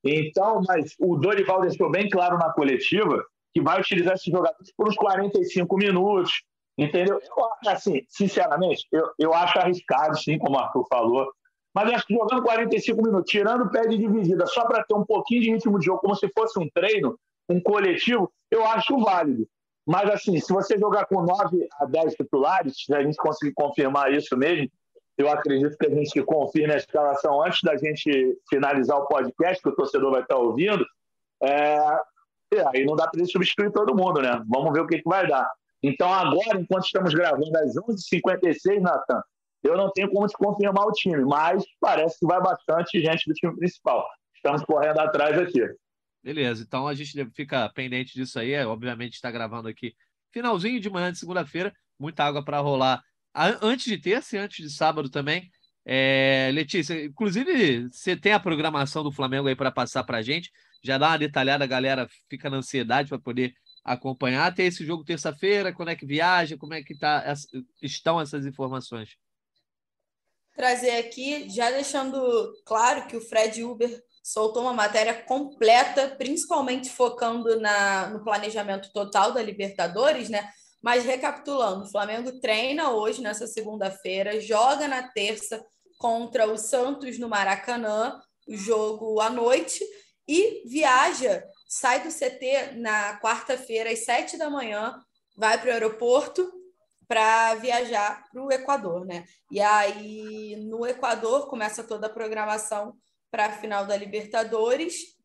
[0.04, 4.88] Então, mas o Dorival deixou bem claro na coletiva que vai utilizar esses jogadores por
[4.88, 6.42] uns 45 minutos.
[6.76, 7.20] Entendeu?
[7.20, 11.30] Eu, assim, sinceramente, eu, eu acho arriscado, sim, como o Arthur falou.
[11.74, 15.04] Mas acho que jogando 45 minutos, tirando o pé de dividida, só para ter um
[15.04, 19.46] pouquinho de ritmo de jogo, como se fosse um treino, um coletivo, eu acho válido.
[19.86, 24.12] Mas, assim, se você jogar com 9 a 10 titulares, se a gente conseguir confirmar
[24.12, 24.70] isso mesmo,
[25.18, 29.68] eu acredito que a gente confirme a escalação antes da gente finalizar o podcast, que
[29.68, 30.84] o torcedor vai estar ouvindo.
[31.42, 31.78] É...
[32.72, 34.42] aí não dá para substituir todo mundo, né?
[34.48, 35.50] Vamos ver o que, que vai dar.
[35.82, 39.22] Então, agora, enquanto estamos gravando às 11h56, Natan,
[39.64, 43.34] eu não tenho como te confirmar o time, mas parece que vai bastante gente do
[43.34, 44.06] time principal.
[44.34, 45.60] Estamos correndo atrás aqui.
[46.22, 48.52] Beleza, então a gente fica pendente disso aí.
[48.52, 49.94] É, obviamente está gravando aqui
[50.32, 53.02] finalzinho de manhã de segunda-feira, muita água para rolar
[53.34, 55.50] antes de terça e antes de sábado também.
[55.84, 60.50] É, Letícia, inclusive você tem a programação do Flamengo aí para passar para a gente.
[60.82, 63.54] Já dá uma detalhada, a galera fica na ansiedade para poder
[63.84, 64.54] acompanhar.
[64.54, 67.34] Tem esse jogo terça-feira, quando é que viaja, como é que tá,
[67.80, 69.16] estão essas informações?
[70.54, 72.20] Trazer aqui, já deixando
[72.64, 79.32] claro que o Fred Uber soltou uma matéria completa, principalmente focando na, no planejamento total
[79.32, 80.48] da Libertadores, né?
[80.80, 85.64] Mas recapitulando, o Flamengo treina hoje, nessa segunda-feira, joga na terça
[85.98, 89.84] contra o Santos no Maracanã, o jogo à noite,
[90.26, 94.98] e viaja, sai do CT na quarta-feira, às sete da manhã,
[95.36, 96.52] vai para o aeroporto
[97.06, 99.24] para viajar para o Equador, né?
[99.50, 102.96] E aí, no Equador, começa toda a programação
[103.32, 105.16] para a final da Libertadores.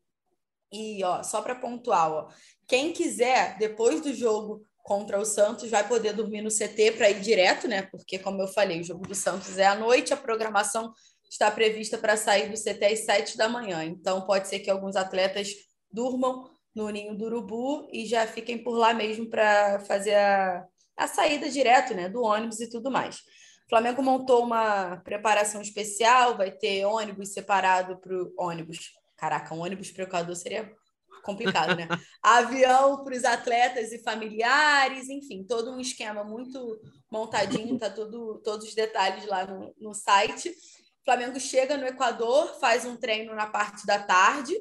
[0.72, 2.28] E ó, só para pontuar, ó,
[2.66, 7.20] quem quiser, depois do jogo contra o Santos, vai poder dormir no CT para ir
[7.20, 7.82] direto, né?
[7.82, 10.92] Porque, como eu falei, o jogo do Santos é à noite, a programação
[11.30, 13.84] está prevista para sair do CT às 7 da manhã.
[13.84, 15.50] Então, pode ser que alguns atletas
[15.90, 20.64] durmam no Ninho do Urubu e já fiquem por lá mesmo para fazer a,
[20.96, 22.08] a saída direto, né?
[22.08, 23.20] Do ônibus e tudo mais.
[23.68, 28.94] O Flamengo montou uma preparação especial, vai ter ônibus separado para o ônibus.
[29.14, 30.74] Caraca, um ônibus para o Equador seria
[31.22, 31.86] complicado, né?
[32.22, 38.68] Avião para os atletas e familiares, enfim, todo um esquema muito montadinho, tá tudo, todos
[38.68, 40.48] os detalhes lá no, no site.
[40.48, 44.54] O Flamengo chega no Equador, faz um treino na parte da tarde,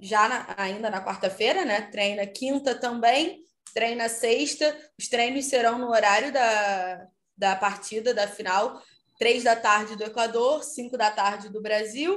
[0.00, 1.82] já na, ainda na quarta-feira, né?
[1.92, 4.76] Treina quinta também, treina sexta.
[4.98, 8.80] Os treinos serão no horário da, da partida da final,
[9.18, 12.16] três da tarde do Equador, cinco da tarde do Brasil.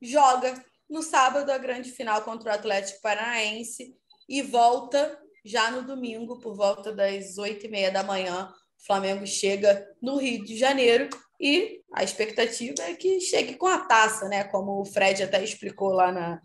[0.00, 3.94] Joga no sábado a grande final contra o Atlético Paranaense
[4.28, 8.52] e volta já no domingo, por volta das oito e meia da manhã.
[8.80, 11.08] O Flamengo chega no Rio de Janeiro
[11.40, 14.44] e a expectativa é que chegue com a taça, né?
[14.44, 16.40] Como o Fred até explicou lá na,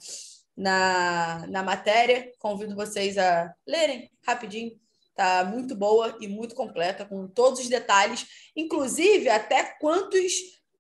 [0.56, 2.32] na, na matéria.
[2.40, 4.78] Convido vocês a lerem rapidinho.
[5.20, 10.32] Tá muito boa e muito completa, com todos os detalhes, inclusive até quantos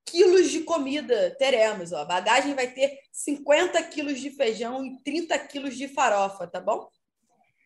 [0.05, 1.91] quilos de comida teremos.
[1.91, 1.97] Ó.
[1.97, 6.87] A bagagem vai ter 50 quilos de feijão e 30 quilos de farofa, tá bom?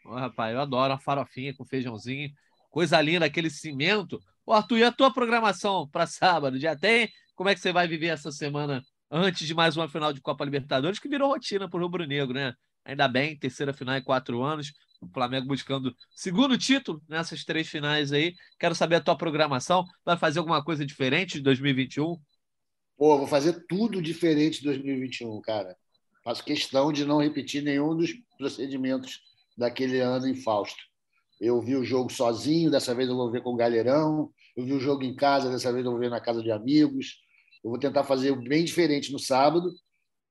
[0.03, 2.31] Oh, rapaz, eu adoro uma farofinha com feijãozinho.
[2.71, 4.19] Coisa linda, aquele cimento.
[4.43, 6.59] Ô, Arthur, e a tua programação para sábado?
[6.59, 7.07] Já tem?
[7.35, 8.81] Como é que você vai viver essa semana
[9.11, 12.33] antes de mais uma final de Copa Libertadores, que virou rotina para o Rubro Negro,
[12.33, 12.55] né?
[12.85, 14.73] Ainda bem, terceira final em quatro anos.
[15.01, 18.33] O Flamengo buscando segundo título nessas três finais aí.
[18.59, 19.85] Quero saber a tua programação.
[20.05, 22.17] Vai fazer alguma coisa diferente de 2021?
[22.97, 25.75] Pô, vou fazer tudo diferente de 2021, cara.
[26.23, 29.21] Faço questão de não repetir nenhum dos procedimentos
[29.57, 30.81] daquele ano em Fausto.
[31.39, 34.31] Eu vi o jogo sozinho, dessa vez eu vou ver com o Galerão.
[34.55, 37.17] Eu vi o jogo em casa, dessa vez eu vou ver na casa de amigos.
[37.63, 39.73] Eu vou tentar fazer bem diferente no sábado.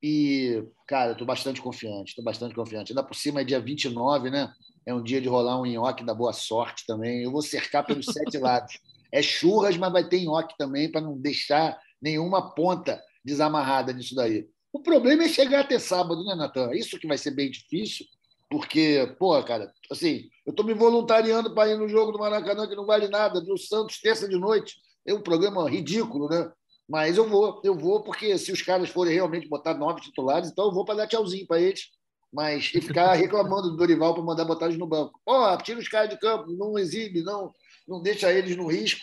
[0.02, 2.92] E, cara, estou bastante confiante, estou bastante confiante.
[2.92, 4.52] Ainda por cima é dia 29, né?
[4.84, 7.22] É um dia de rolar um nhoque da boa sorte também.
[7.22, 8.78] Eu vou cercar pelos sete lados.
[9.12, 14.48] É churras, mas vai ter nhoque também para não deixar nenhuma ponta desamarrada nisso daí.
[14.72, 16.74] O problema é chegar até sábado, né, Natan?
[16.74, 18.06] Isso que vai ser bem difícil,
[18.50, 22.74] porque, pô, cara, assim, eu estou me voluntariando para ir no jogo do Maracanã, que
[22.74, 24.76] não vale nada, do Santos, terça de noite.
[25.06, 26.50] É um programa ridículo, né?
[26.92, 30.66] Mas eu vou, eu vou, porque se os caras forem realmente botar nove titulares, então
[30.66, 31.88] eu vou para dar tchauzinho para eles.
[32.30, 35.18] Mas e ficar reclamando do Dorival para mandar botar eles no banco.
[35.24, 37.50] Ó, oh, tira os caras de campo, não exibe, não,
[37.88, 39.00] não deixa eles no risco.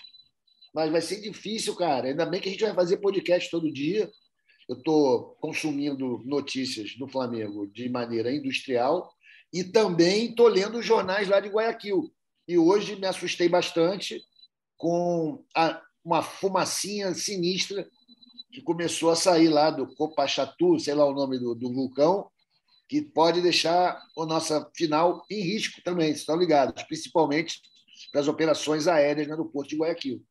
[0.71, 2.09] Mas vai ser difícil, cara.
[2.09, 4.07] Ainda bem que a gente vai fazer podcast todo dia.
[4.69, 9.11] Eu estou consumindo notícias do Flamengo de maneira industrial
[9.51, 12.13] e também estou lendo os jornais lá de Guayaquil.
[12.47, 14.21] E hoje me assustei bastante
[14.77, 17.87] com a, uma fumacinha sinistra
[18.51, 22.29] que começou a sair lá do Copachatu, sei lá o nome do, do vulcão,
[22.87, 27.61] que pode deixar a nossa final em risco também, estão ligados, principalmente
[28.11, 30.25] para as operações aéreas no aeroporto de Guayaquil.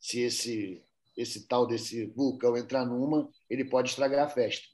[0.00, 0.82] Se esse,
[1.16, 4.66] esse tal desse vulcão entrar numa, ele pode estragar a festa.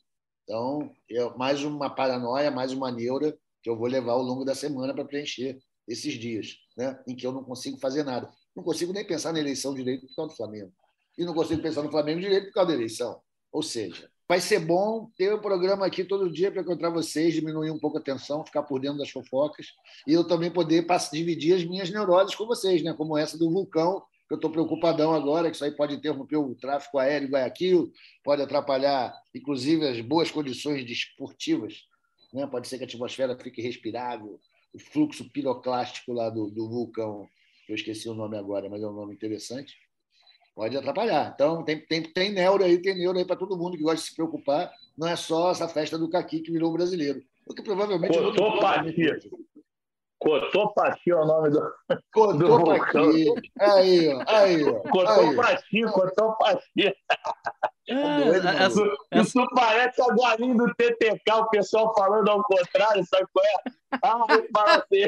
[0.44, 4.55] Então, é mais uma paranoia, mais uma neura que eu vou levar ao longo da
[4.55, 8.31] semana para preencher esses dias, né, em que eu não consigo fazer nada.
[8.57, 10.73] Não consigo nem pensar na eleição direito por causa do Flamengo.
[11.19, 13.21] E não consigo pensar no Flamengo direito por causa da eleição.
[13.53, 17.71] Ou seja, vai ser bom ter um programa aqui todo dia para encontrar vocês, diminuir
[17.71, 19.69] um pouco a tensão, ficar por dentro das fofocas
[20.07, 22.95] e eu também poder dividir as minhas neuroses com vocês, né?
[22.95, 26.55] como essa do vulcão, que eu estou preocupadão agora, que isso aí pode interromper o
[26.55, 27.92] tráfego aéreo em Guayaquil,
[28.25, 31.85] pode atrapalhar, inclusive, as boas condições desportivas.
[32.33, 32.47] Né?
[32.47, 34.40] Pode ser que a atmosfera fique respirável,
[34.75, 37.29] o fluxo piroclástico lá do, do vulcão
[37.72, 39.76] eu esqueci o nome agora, mas é um nome interessante,
[40.55, 41.33] pode atrapalhar.
[41.35, 44.09] Então, tem, tem, tem neuro aí, tem neuro aí para todo mundo que gosta de
[44.09, 44.72] se preocupar.
[44.96, 47.22] Não é só essa festa do caqui que virou brasileiro.
[47.46, 48.16] O que provavelmente.
[48.16, 49.31] Cotopaxi.
[50.18, 51.74] Cotopaxi é o nome do.
[52.12, 53.26] Cotopaxi.
[53.61, 54.24] Aí, ó.
[54.26, 54.81] Aí, ó.
[54.90, 56.94] Cotopaxi, Cotopaxi.
[57.88, 63.44] É, isso, isso parece a galinha do TTK, o pessoal falando ao contrário, sabe qual
[63.44, 63.52] é?
[64.02, 65.07] Ah, eu falo assim.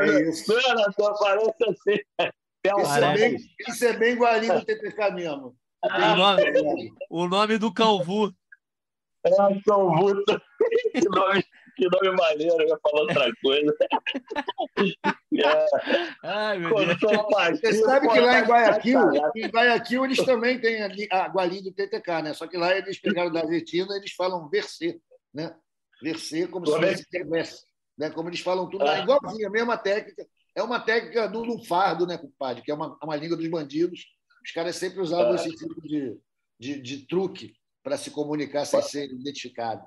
[0.00, 0.52] É isso.
[0.98, 2.00] Só parece assim.
[2.66, 3.36] Isso é, bem,
[3.68, 5.56] isso é bem guarinho do TPK mesmo.
[5.82, 8.34] O nome, o nome do Calvu.
[9.24, 9.30] É,
[9.64, 10.24] Calvu.
[10.92, 11.44] Que nome,
[11.76, 13.76] que nome maneiro, eu ia falar outra coisa.
[15.40, 15.68] É.
[16.24, 16.98] Ai, meu Deus.
[17.60, 19.00] Você sabe que lá em Guayaquil,
[19.36, 22.34] em Guayaquil eles também têm a guarinha do TTK, né?
[22.34, 25.00] Só que lá eles pegaram da Argentina eles falam verser,
[25.32, 25.54] né?
[26.02, 27.06] Verser como se fosse
[27.98, 28.10] né?
[28.10, 30.26] Como eles falam tudo, é igualzinho, a mesma técnica.
[30.54, 32.62] É uma técnica do lunfardo, né, compadre?
[32.62, 34.06] Que é uma, uma língua dos bandidos.
[34.44, 35.34] Os caras sempre usavam é.
[35.34, 36.16] esse tipo de,
[36.58, 39.82] de, de truque para se comunicar sem ser identificado.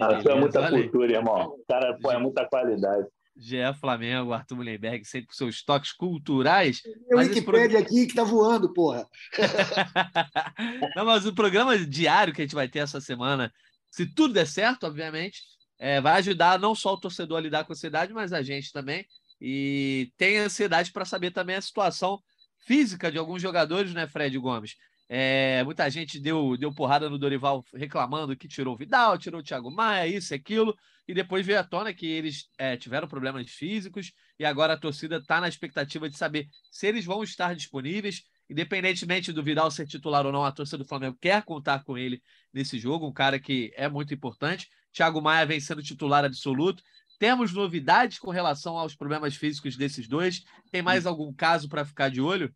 [0.00, 1.48] Ah, isso é muita cultura, irmão.
[1.48, 3.06] O cara põe muita qualidade.
[3.36, 6.80] GE Flamengo, Arthur Mullenberg, sempre com seus toques culturais.
[7.10, 7.78] O Wikipedia pro...
[7.78, 9.06] aqui que tá voando, porra.
[10.96, 13.52] Não, mas o programa diário que a gente vai ter essa semana,
[13.90, 15.40] se tudo der certo, obviamente,
[15.80, 18.70] é, vai ajudar não só o torcedor a lidar com a ansiedade, mas a gente
[18.70, 19.06] também.
[19.40, 22.20] E tem ansiedade para saber também a situação
[22.58, 24.76] física de alguns jogadores, né, Fred Gomes?
[25.08, 29.42] É, muita gente deu, deu porrada no Dorival reclamando que tirou o Vidal, tirou o
[29.42, 30.76] Thiago Maia, isso, aquilo,
[31.08, 35.16] e depois veio à tona que eles é, tiveram problemas físicos e agora a torcida
[35.16, 38.22] está na expectativa de saber se eles vão estar disponíveis.
[38.48, 42.20] Independentemente do Vidal ser titular ou não, a torcida do Flamengo quer contar com ele
[42.52, 44.68] nesse jogo, um cara que é muito importante.
[44.92, 46.82] Thiago Maia vem sendo titular absoluto.
[47.18, 50.44] Temos novidades com relação aos problemas físicos desses dois?
[50.72, 52.50] Tem mais algum caso para ficar de olho?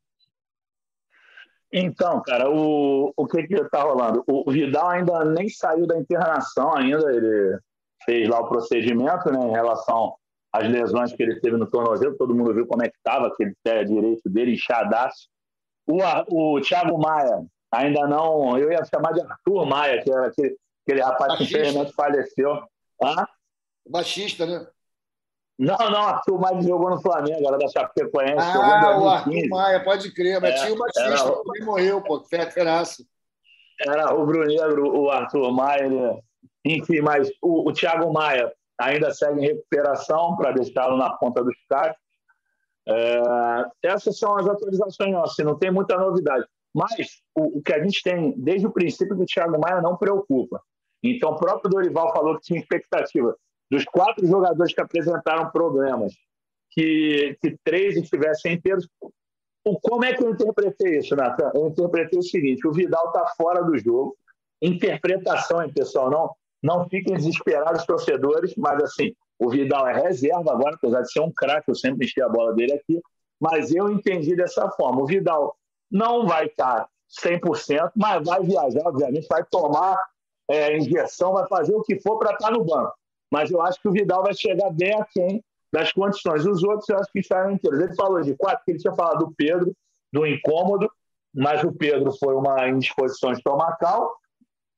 [1.77, 4.23] Então, cara, o, o que que tá rolando?
[4.27, 7.59] O Vidal ainda nem saiu da internação ainda, ele
[8.05, 10.14] fez lá o procedimento, né, em relação
[10.53, 13.55] às lesões que ele teve no tornozelo, todo mundo viu como é que estava, aquele
[13.64, 15.29] pé direito dele inchadaço.
[15.85, 20.57] O, o Thiago Maia ainda não, eu ia chamar de Arthur Maia, que era aquele,
[20.87, 21.44] aquele rapaz Baixista.
[21.44, 22.62] que infelizmente faleceu.
[23.03, 23.27] Hã?
[23.88, 24.66] Baixista, né?
[25.59, 28.35] Não, não, Arthur Maia jogou no Flamengo, era da Chapecoense.
[28.38, 31.42] Ah, o Arthur Maia, pode crer, mas é, tinha o Batista, era...
[31.53, 33.07] que morreu, pô, que feraço.
[33.81, 36.20] Era rubro-negro, o Arthur Maia, né?
[36.64, 41.57] enfim, mas o, o Thiago Maia ainda segue em recuperação para deixá-lo na ponta dos
[41.68, 42.03] cacos.
[42.87, 43.23] É,
[43.83, 46.44] essas são as atualizações nossas, não tem muita novidade.
[46.75, 49.97] Mas o, o, que a gente tem desde o princípio que o Thiago Maia não
[49.97, 50.61] preocupa.
[51.04, 53.36] Então, o próprio Dorival falou que tinha expectativa
[53.70, 56.14] dos quatro jogadores que apresentaram problemas,
[56.70, 58.88] que, que três estivessem inteiros.
[59.64, 61.50] O, como é que eu interpretei isso, Natan?
[61.54, 64.16] Eu interpretei o seguinte: o Vidal está fora do jogo.
[64.62, 66.10] Interpretação, hein, pessoal?
[66.10, 66.30] Não,
[66.62, 71.30] não fiquem desesperados, torcedores, mas assim, o Vidal é reserva agora, apesar de ser um
[71.30, 72.98] craque, eu sempre enchi a bola dele aqui,
[73.38, 75.02] mas eu entendi dessa forma.
[75.02, 75.54] O Vidal
[75.90, 76.88] não vai estar
[77.22, 79.98] 100%, mas vai viajar, obviamente, vai tomar
[80.50, 82.94] é, injeção, vai fazer o que for para estar no banco
[83.35, 86.46] mas eu acho que o Vidal vai chegar bem aquém das condições.
[86.46, 87.80] Os outros eu acho que estarão inteiros.
[87.80, 89.74] Ele falou de quatro, que ele tinha falado do Pedro,
[90.12, 90.88] do incômodo,
[91.35, 94.14] mas o Pedro foi uma indisposição estomacal.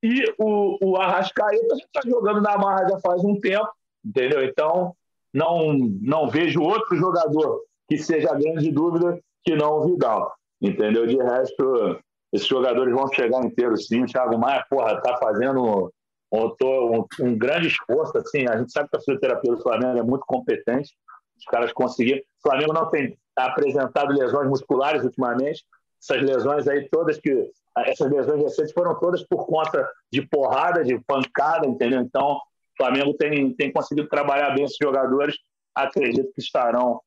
[0.03, 3.69] E o, o Arrascaeta está jogando na marra já faz um tempo,
[4.03, 4.43] entendeu?
[4.43, 4.97] Então,
[5.35, 11.07] não, não vejo outro jogador que seja grande dúvida que não o Vidal, entendeu?
[11.07, 12.01] De resto,
[12.37, 14.03] esses jogadores vão chegar inteiros sim.
[14.03, 15.93] O Thiago Maia, porra, tá fazendo
[16.33, 18.17] um, um, grande esforço.
[18.19, 20.95] Assim, a gente sabe que a fisioterapia do Flamengo é muito competente.
[21.37, 22.21] Os caras conseguiram.
[22.21, 25.65] O Flamengo não tem apresentado lesões musculares ultimamente.
[26.01, 30.99] Essas lesões aí todas que essas lesões recentes foram todas por conta de porrada, de
[31.01, 32.01] pancada, entendeu?
[32.01, 32.41] Então, o
[32.77, 35.37] Flamengo tem, tem conseguido trabalhar bem esses jogadores.
[35.75, 37.01] Acredito que estarão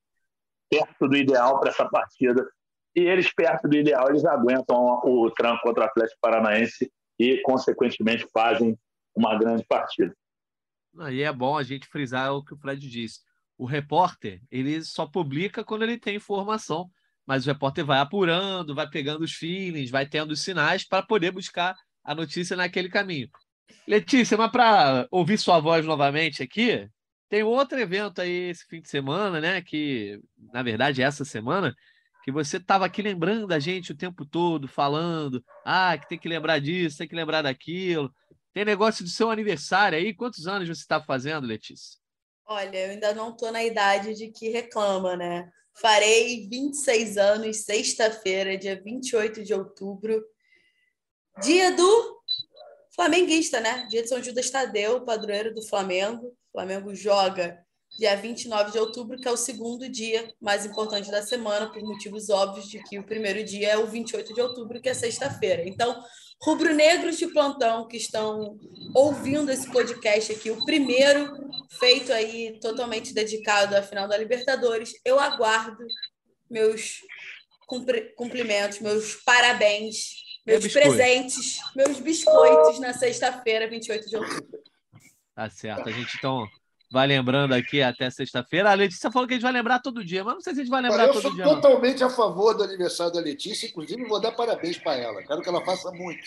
[0.69, 2.47] perto do ideal para essa partida.
[2.95, 8.27] E eles, perto do ideal, eles aguentam o tranco contra o Atlético Paranaense e, consequentemente,
[8.33, 8.77] fazem
[9.15, 10.13] uma grande partida.
[11.11, 13.19] E é bom a gente frisar o que o Fred disse.
[13.57, 16.89] O repórter, ele só publica quando ele tem informação,
[17.25, 21.31] mas o repórter vai apurando, vai pegando os feelings, vai tendo os sinais para poder
[21.31, 23.29] buscar a notícia naquele caminho.
[23.87, 26.89] Letícia, mas para ouvir sua voz novamente aqui,
[27.27, 29.61] tem outro evento aí esse fim de semana, né?
[29.61, 30.19] Que,
[30.51, 31.75] na verdade, essa semana,
[32.29, 36.29] que você estava aqui lembrando da gente o tempo todo, falando, ah, que tem que
[36.29, 38.13] lembrar disso, tem que lembrar daquilo.
[38.53, 40.13] Tem negócio do seu aniversário aí.
[40.13, 41.99] Quantos anos você está fazendo, Letícia?
[42.45, 45.51] Olha, eu ainda não estou na idade de que reclama, né?
[45.79, 50.23] Farei 26 anos, sexta-feira, dia 28 de outubro.
[51.41, 52.21] Dia do
[52.95, 53.85] flamenguista, né?
[53.87, 56.27] Dia de São Judas Tadeu, padroeiro do Flamengo.
[56.27, 57.63] O Flamengo joga
[57.99, 62.29] dia 29 de outubro, que é o segundo dia mais importante da semana, por motivos
[62.29, 65.67] óbvios de que o primeiro dia é o 28 de outubro, que é sexta-feira.
[65.67, 66.01] Então,
[66.41, 68.57] rubro-negros de plantão que estão
[68.95, 71.29] ouvindo esse podcast aqui, o primeiro
[71.77, 75.85] feito aí totalmente dedicado à final da Libertadores, eu aguardo
[76.49, 77.01] meus
[78.15, 80.13] cumprimentos, meus parabéns,
[80.45, 84.59] meus presentes, meus biscoitos na sexta-feira, 28 de outubro.
[85.35, 85.87] Tá certo.
[85.87, 86.47] A gente então
[86.91, 88.71] vai lembrando aqui até sexta-feira.
[88.71, 90.63] A Letícia falou que a gente vai lembrar todo dia, mas não sei se a
[90.63, 91.43] gente vai lembrar eu todo dia.
[91.43, 92.07] Eu sou totalmente não.
[92.07, 95.21] a favor do aniversário da Letícia, inclusive vou dar parabéns para ela.
[95.21, 96.19] Quero que ela faça muito.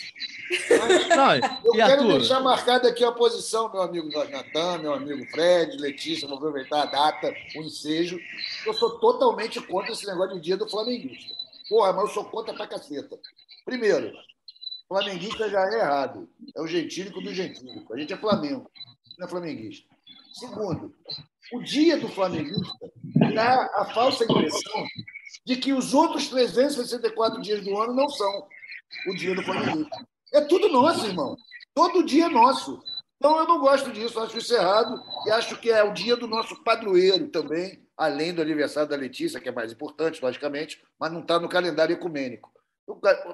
[1.09, 6.27] Não, eu quero deixar marcada aqui a posição, meu amigo Natan, meu amigo Fred, Letícia,
[6.27, 8.17] vou aproveitar a data, o ensejo.
[8.65, 11.33] Eu sou totalmente contra esse negócio de dia do flamenguista.
[11.69, 13.19] Porra, mas eu sou contra pra caceta.
[13.65, 14.13] Primeiro,
[14.87, 16.29] flamenguista já é errado.
[16.55, 17.93] É o gentílico do gentílico.
[17.93, 18.69] A gente é Flamengo,
[19.17, 19.92] não é flamenguista.
[20.33, 20.93] Segundo,
[21.53, 22.91] o dia do flamenguista
[23.35, 24.85] dá a falsa impressão
[25.45, 28.47] de que os outros 364 dias do ano não são
[29.07, 30.07] o dia do flamenguista.
[30.33, 31.37] É tudo nosso, irmão.
[31.73, 32.81] Todo dia é nosso.
[33.17, 36.27] Então eu não gosto disso, acho isso errado e acho que é o dia do
[36.27, 41.21] nosso padroeiro também, além do aniversário da Letícia, que é mais importante, logicamente, mas não
[41.21, 42.51] está no calendário ecumênico.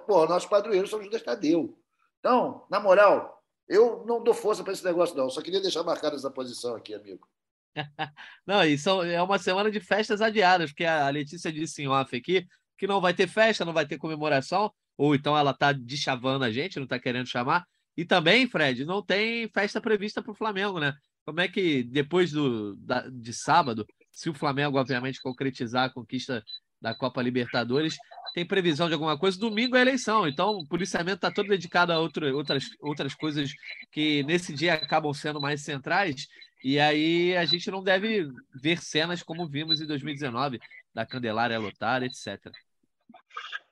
[0.05, 1.75] Pô, nosso padroeiro São Judas Tadeu.
[2.19, 3.38] Então, na moral,
[3.69, 5.29] eu não dou força para esse negócio, não.
[5.29, 7.27] Só queria deixar marcada essa posição aqui, amigo.
[8.45, 12.47] não, isso é uma semana de festas adiadas, porque a Letícia disse em off aqui
[12.77, 16.51] que não vai ter festa, não vai ter comemoração, ou então ela está deschavando a
[16.51, 17.65] gente, não está querendo chamar.
[17.95, 20.95] E também, Fred, não tem festa prevista para o Flamengo, né?
[21.25, 26.43] Como é que depois do, da, de sábado, se o Flamengo, obviamente, concretizar a conquista
[26.81, 27.97] da Copa Libertadores,
[28.33, 29.39] tem previsão de alguma coisa.
[29.39, 33.51] Domingo é eleição, então o policiamento está todo dedicado a outro, outras, outras coisas
[33.91, 36.27] que nesse dia acabam sendo mais centrais.
[36.63, 38.27] E aí a gente não deve
[38.61, 40.59] ver cenas como vimos em 2019,
[40.93, 42.37] da Candelária lotar, etc.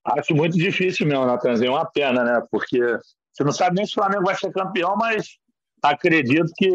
[0.03, 1.70] Acho muito difícil mesmo, Natanzinho.
[1.70, 2.41] É uma pena, né?
[2.49, 2.80] Porque
[3.34, 5.38] você não sabe nem se o Flamengo vai ser campeão, mas
[5.84, 6.72] acredito que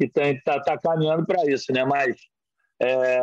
[0.00, 1.84] está tá caminhando para isso, né?
[1.84, 2.14] Mas
[2.80, 3.20] é,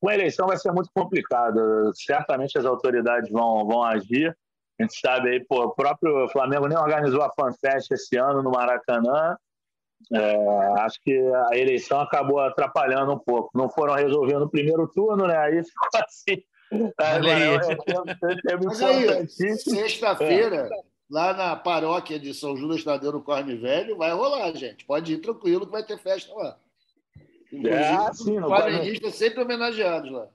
[0.00, 1.92] com a eleição vai ser muito complicado.
[1.94, 4.36] Certamente as autoridades vão, vão agir.
[4.78, 8.50] A gente sabe aí, pô, o próprio Flamengo nem organizou a FanFest esse ano no
[8.50, 9.36] Maracanã.
[10.12, 11.12] É, acho que
[11.50, 13.50] a eleição acabou atrapalhando um pouco.
[13.54, 15.36] Não foram resolvendo no primeiro turno, né?
[15.36, 16.42] Aí ficou assim.
[18.64, 20.82] Mas aí, sexta-feira, é.
[21.10, 24.84] lá na paróquia de São Judas Tadeu, no Corne Velho, vai rolar, gente.
[24.84, 26.56] Pode ir tranquilo que vai ter festa lá.
[27.52, 30.28] É, sim, quadrinistas sempre homenageados lá.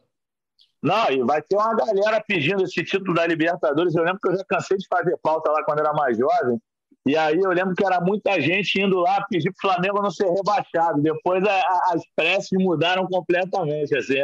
[0.81, 3.95] Não, e vai ter uma galera pedindo esse título da Libertadores.
[3.95, 6.59] Eu lembro que eu já cansei de fazer pauta lá quando era mais jovem.
[7.05, 10.11] E aí eu lembro que era muita gente indo lá pedir para o Flamengo não
[10.11, 11.01] ser rebaixado.
[11.01, 13.95] Depois a, a, as preces mudaram completamente.
[13.95, 14.15] Assim.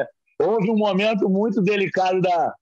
[0.42, 2.54] Houve um momento muito delicado da,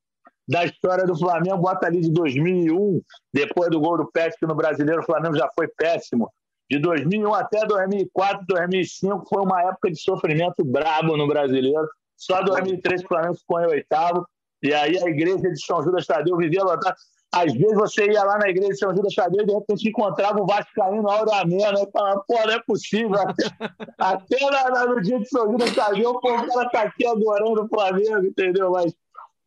[0.48, 3.02] da história do Flamengo, bota ali de 2001,
[3.34, 6.32] depois do gol do Pet, no Brasileiro o Flamengo já foi péssimo.
[6.70, 11.88] De 2001 até 2004, 2005 foi uma época de sofrimento brabo no brasileiro.
[12.18, 14.28] Só 2003 o Flamengo ficou em oitavo.
[14.62, 16.96] E aí a igreja de São Judas Tadeu vivia lotada.
[17.32, 20.42] Às vezes você ia lá na igreja de São Judas Tadeu e de repente encontrava
[20.42, 23.12] o Vascaíno Áurea Mena e falava, pô, não é possível.
[23.98, 28.72] Até no dia de São Judas Tadeu, o cara tá aqui adorando o Flamengo, entendeu?
[28.72, 28.94] Mas,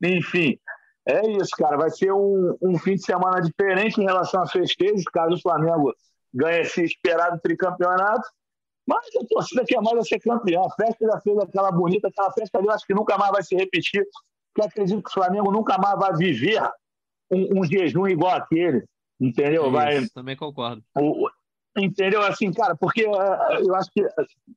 [0.03, 0.59] enfim,
[1.07, 1.77] é isso, cara.
[1.77, 5.93] Vai ser um, um fim de semana diferente em relação a festejos, caso o Flamengo
[6.33, 8.29] ganha esse esperado tricampeonato.
[8.87, 10.65] Mas a torcida quer mais é ser campeão.
[10.65, 13.43] A festa já fez aquela bonita, aquela festa ali, eu acho que nunca mais vai
[13.43, 14.05] se repetir.
[14.53, 16.61] Porque acredito que o Flamengo nunca mais vai viver
[17.31, 18.85] um, um jejum igual aquele.
[19.21, 19.65] Entendeu?
[19.65, 20.83] Isso, vai, também concordo.
[20.97, 21.29] O,
[21.77, 22.23] entendeu?
[22.23, 24.05] Assim, cara, porque uh, eu acho que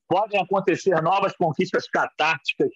[0.07, 2.69] podem acontecer novas conquistas catárticas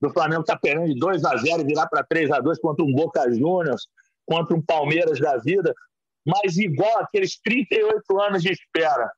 [0.00, 2.84] do Flamengo tá perdendo de 2 a 0 e virar para 3 a 2 contra
[2.84, 3.88] um Boca Juniors,
[4.26, 5.74] contra um Palmeiras da vida
[6.28, 9.10] mas igual aqueles 38 anos de espera,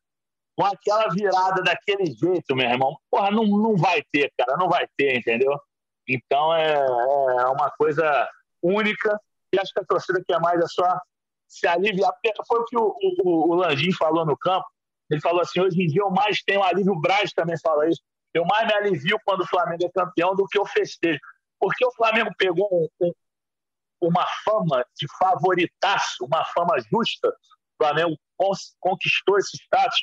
[0.57, 4.87] com aquela virada daquele jeito, meu irmão, porra, não, não vai ter, cara, não vai
[4.97, 5.59] ter, entendeu?
[6.09, 8.29] Então é, é uma coisa
[8.63, 9.19] única
[9.53, 11.01] e acho que a torcida quer mais é só
[11.49, 12.13] se aliviar.
[12.47, 14.67] Foi o que o, o, o Landim falou no campo.
[15.11, 18.01] Ele falou assim: hoje em dia eu mais tenho alívio, o Braz também fala isso.
[18.33, 21.19] Eu mais me alivio quando o Flamengo é campeão do que eu festejo.
[21.59, 23.13] Porque o Flamengo pegou um, um,
[24.01, 27.29] uma fama de favoritaço, uma fama justa.
[27.29, 28.17] O Flamengo
[28.81, 30.03] conquistou esse status,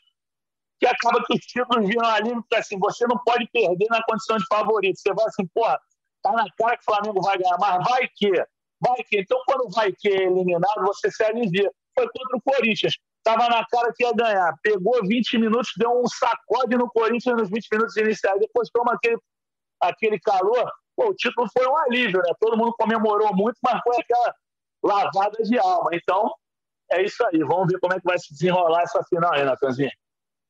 [0.80, 4.38] que acaba que os títulos viram ali, porque assim, você não pode perder na condição
[4.38, 5.00] de favorito.
[5.00, 5.80] Você vai assim, porra,
[6.22, 8.32] tá na cara que o Flamengo vai ganhar, mas vai que,
[8.80, 9.20] vai que.
[9.20, 11.72] Então, quando vai que é eliminado, você se alivia.
[11.96, 12.94] Foi contra o Corinthians.
[13.24, 14.54] Tava na cara que ia ganhar.
[14.62, 18.40] Pegou 20 minutos, deu um sacode no Corinthians nos 20 minutos iniciais.
[18.40, 19.18] Depois toma aquele,
[19.82, 20.72] aquele calor.
[20.98, 22.34] Pô, o título foi um alívio, né?
[22.40, 24.34] Todo mundo comemorou muito, mas foi aquela
[24.84, 25.92] lavada de alma.
[25.94, 26.34] Então,
[26.92, 27.38] é isso aí.
[27.44, 29.92] Vamos ver como é que vai se desenrolar essa final aí, Natanzinho.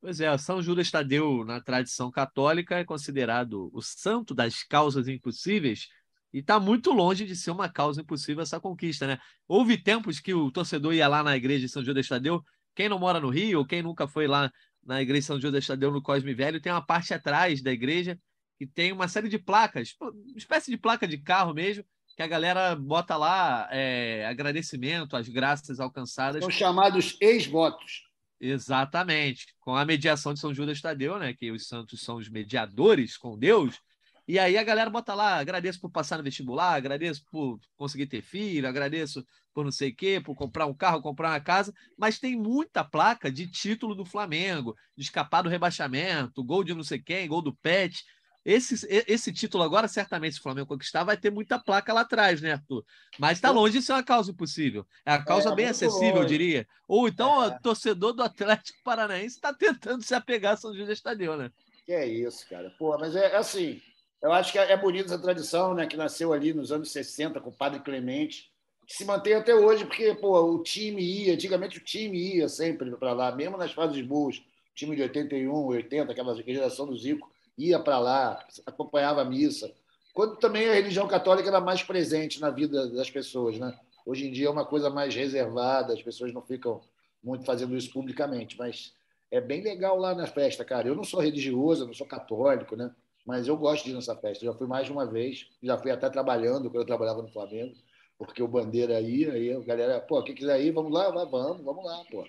[0.00, 5.88] Pois é, São Judas Tadeu, na tradição católica, é considerado o santo das causas impossíveis
[6.32, 9.18] e está muito longe de ser uma causa impossível essa conquista, né?
[9.46, 12.42] Houve tempos que o torcedor ia lá na igreja de São Judas Tadeu,
[12.74, 14.50] quem não mora no Rio, quem nunca foi lá
[14.82, 18.18] na igreja de São Judas Tadeu no Cosme Velho, tem uma parte atrás da igreja
[18.58, 21.84] que tem uma série de placas, uma espécie de placa de carro mesmo,
[22.16, 26.42] que a galera bota lá é, agradecimento às graças alcançadas.
[26.42, 28.08] São chamados ex-votos.
[28.40, 31.32] Exatamente, com a mediação de São Judas Tadeu, né?
[31.32, 33.80] Que os santos são os mediadores com Deus.
[34.26, 38.20] E aí a galera bota lá, agradeço por passar no vestibular, agradeço por conseguir ter
[38.20, 42.18] filho, agradeço por não sei o quê, por comprar um carro, comprar uma casa, mas
[42.18, 46.98] tem muita placa de título do Flamengo, de escapar do rebaixamento, gol de não sei
[46.98, 48.04] quem, gol do Pet.
[48.44, 52.40] Esse, esse título agora, certamente, se o Flamengo conquistar, vai ter muita placa lá atrás,
[52.40, 52.84] né, Arthur?
[53.18, 54.86] Mas está longe de ser uma causa impossível.
[55.04, 56.22] É a causa é, bem acessível, longe.
[56.22, 56.66] eu diria.
[56.86, 57.48] Ou então é.
[57.48, 61.50] o torcedor do Atlético Paranaense está tentando se apegar a São José Estadeu, né?
[61.84, 62.70] Que é isso, cara.
[62.78, 63.80] Pô, mas é, é assim,
[64.20, 67.40] eu acho que é, é bonita essa tradição, né, que nasceu ali nos anos 60
[67.40, 68.50] com o Padre Clemente,
[68.86, 72.90] que se mantém até hoje, porque pô, o time ia, antigamente o time ia sempre
[72.96, 74.42] para lá, mesmo nas fases boas,
[74.74, 79.70] time de 81, 80, aquela geração do Zico, ia para lá, acompanhava a missa.
[80.14, 83.76] Quando também a religião católica era mais presente na vida das pessoas, né?
[84.06, 86.80] Hoje em dia é uma coisa mais reservada, as pessoas não ficam
[87.22, 88.94] muito fazendo isso publicamente, mas
[89.30, 90.88] é bem legal lá na festa, cara.
[90.88, 92.90] Eu não sou religioso, não sou católico, né?
[93.26, 94.44] Mas eu gosto de ir nessa festa.
[94.44, 97.74] Já fui mais de uma vez, já fui até trabalhando quando eu trabalhava no Flamengo.
[98.16, 101.84] porque o Bandeira aí, aí a galera, pô, quem quiser ir, vamos lá, vamos, vamos
[101.84, 102.26] lá, pô.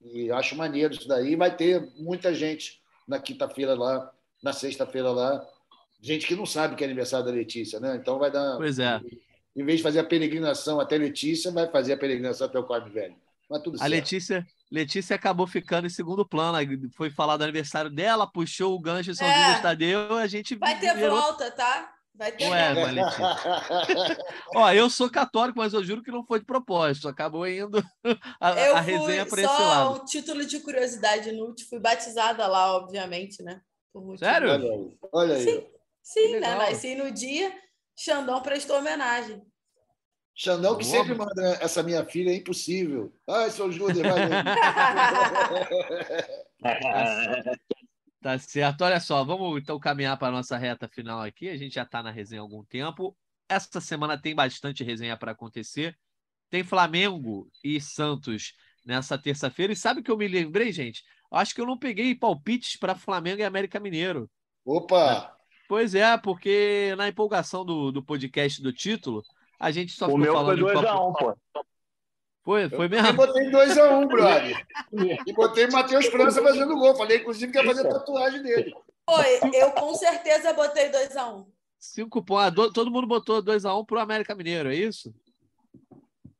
[0.00, 1.34] E acho maneiro isso daí.
[1.34, 4.12] Vai ter muita gente na quinta-feira lá,
[4.42, 5.44] na sexta-feira lá.
[6.00, 7.96] Gente que não sabe que é aniversário da Letícia, né?
[7.96, 8.56] Então vai dar.
[8.56, 9.00] Pois é.
[9.56, 12.90] Em vez de fazer a peregrinação até Letícia, vai fazer a peregrinação até o Corme
[12.90, 13.16] Velho.
[13.50, 13.90] Mas tudo A certo.
[13.90, 16.58] Letícia, Letícia acabou ficando em segundo plano.
[16.96, 19.46] Foi falar do aniversário dela, puxou o gancho em São É.
[19.46, 21.92] Judas Tadeu, a gente Vai ter virou- volta, tá?
[22.14, 22.92] Vai ter Ué, volta.
[22.92, 22.94] mas
[23.98, 24.24] Letícia.
[24.54, 27.08] Ó, eu sou católico, mas eu juro que não foi de propósito.
[27.08, 27.82] Acabou indo
[28.40, 30.00] a, Eu a resenha fui para esse só lado.
[30.00, 31.66] um título de curiosidade inútil.
[31.68, 33.60] Fui batizada lá, obviamente, né?
[33.98, 34.48] Por motivo- Sério?
[34.50, 34.98] Olha aí.
[35.12, 35.42] Olha aí.
[35.42, 35.66] Sim,
[36.02, 36.54] sim né?
[36.54, 37.52] Nasci no dia,
[37.96, 39.42] Xandão prestou homenagem.
[40.36, 43.12] Xandão, que Boa, sempre manda essa minha filha, é impossível.
[43.28, 44.28] Ai, seu Judas, vai aí.
[48.20, 48.82] Tá certo.
[48.82, 51.48] Olha só, vamos então caminhar para a nossa reta final aqui.
[51.48, 53.16] A gente já está na resenha há algum tempo.
[53.48, 55.96] Essa semana tem bastante resenha para acontecer.
[56.50, 59.72] Tem Flamengo e Santos nessa terça-feira.
[59.72, 61.04] E sabe o que eu me lembrei, gente?
[61.30, 64.30] Acho que eu não peguei palpites para Flamengo e América Mineiro.
[64.64, 65.34] Opa!
[65.68, 69.22] Pois é, porque na empolgação do, do podcast do título,
[69.60, 71.40] a gente só O ficou meu foi falando de 2x1, palpite.
[71.52, 71.64] pô.
[72.44, 73.12] Foi, foi Eu mesmo?
[73.12, 74.66] botei 2x1, um, brother.
[75.26, 76.96] E botei Matheus França fazendo gol.
[76.96, 78.72] Falei, inclusive, que ia fazer a tatuagem dele.
[79.04, 81.46] Foi, eu com certeza botei 2x1.
[81.78, 82.44] Cinco pontos.
[82.46, 85.14] Ah, do- Todo mundo botou 2x1 pro América Mineiro, é isso?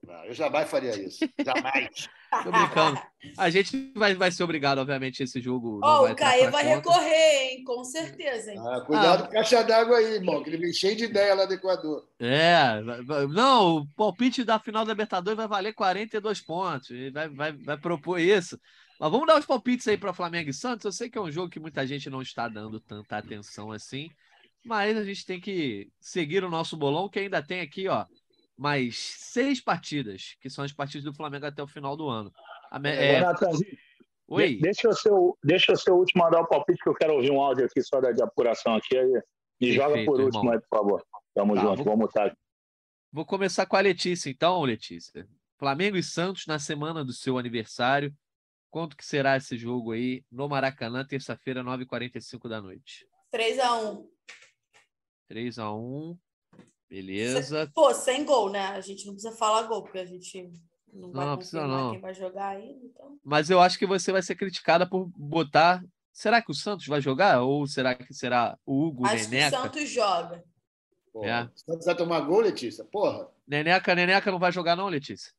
[0.03, 1.29] Não, eu jamais faria isso.
[1.45, 2.09] Jamais.
[2.31, 3.01] Tô brincando.
[3.37, 5.81] A gente vai, vai ser obrigado, obviamente, esse jogo.
[5.81, 6.77] vai o Caê vai conta.
[6.77, 7.65] recorrer, hein?
[7.65, 8.59] Com certeza, hein?
[8.59, 11.47] Ah, cuidado com a caixa d'água aí, irmão, que ele vem cheio de ideia lá
[11.47, 12.07] do Equador.
[12.21, 12.81] É,
[13.31, 16.91] não, o palpite da final da Libertadores vai valer 42 pontos.
[16.91, 18.59] Ele vai, vai, vai propor isso.
[19.01, 20.85] Mas vamos dar os palpites aí para Flamengo e Santos.
[20.85, 24.11] Eu sei que é um jogo que muita gente não está dando tanta atenção assim,
[24.65, 28.05] mas a gente tem que seguir o nosso bolão, que ainda tem aqui, ó,
[28.59, 32.33] mais seis partidas, que são as partidas do Flamengo até o final do ano.
[32.71, 33.79] A me- é, Natanzinho,
[34.27, 36.83] Oi, de- deixa eu, ser o, deixa eu ser o último a dar o palpite,
[36.83, 38.99] que eu quero ouvir um áudio aqui só da de apuração aqui.
[38.99, 39.23] Aí,
[39.61, 40.55] me joga Perfeito, por último irmão.
[40.55, 41.07] aí, por favor.
[41.35, 42.37] Tamo Tá, junto, vou- vamos estar.
[43.13, 45.27] vou começar com a Letícia, então, Letícia.
[45.57, 48.13] Flamengo e Santos na semana do seu aniversário.
[48.71, 53.07] Quanto que será esse jogo aí no Maracanã, terça-feira, 9h45 da noite?
[53.33, 54.07] 3x1.
[55.27, 56.19] 3 a 1
[56.89, 57.71] Beleza.
[57.75, 58.67] Pô, sem gol, né?
[58.69, 60.51] A gente não precisa falar gol, porque a gente
[60.93, 61.91] não vai Não, precisa não.
[61.93, 62.85] quem vai jogar ainda.
[62.85, 63.19] Então...
[63.23, 65.85] Mas eu acho que você vai ser criticada por botar.
[66.13, 67.43] Será que o Santos vai jogar?
[67.43, 69.57] Ou será que será o Hugo Acho que o Neneca?
[69.63, 70.45] Santos joga.
[71.13, 71.43] Porra, É.
[71.45, 72.85] o Santos vai tomar gol, Letícia?
[72.85, 73.29] Porra.
[73.47, 75.33] Neneca, Neneca não vai jogar, não, Letícia?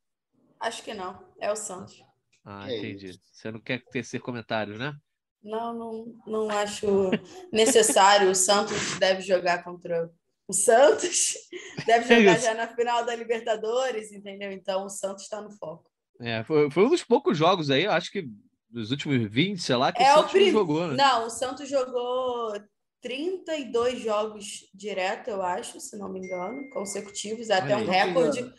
[0.59, 1.19] Acho que não.
[1.39, 2.03] É o Santos.
[2.45, 3.07] Ah, Que entendi.
[3.07, 3.19] isso.
[3.31, 4.95] Você não quer tecer comentários, né?
[5.41, 7.09] Não, não, não acho
[7.51, 8.29] necessário.
[8.29, 10.11] O Santos deve jogar contra
[10.49, 11.35] o Santos.
[11.85, 12.45] Deve É jogar isso.
[12.45, 14.51] já na final da Libertadores, entendeu?
[14.51, 15.89] Então o Santos está no foco.
[16.19, 18.27] É, foi, foi um dos poucos jogos aí, eu acho que
[18.69, 20.51] dos últimos 20, sei lá, que É o o Santos não prim...
[20.51, 20.95] jogou, né?
[20.95, 22.53] Não, o Santos jogou
[23.01, 27.97] 32 jogos direto, eu acho, se não me engano, consecutivos, até Olha um aí.
[28.07, 28.53] recorde.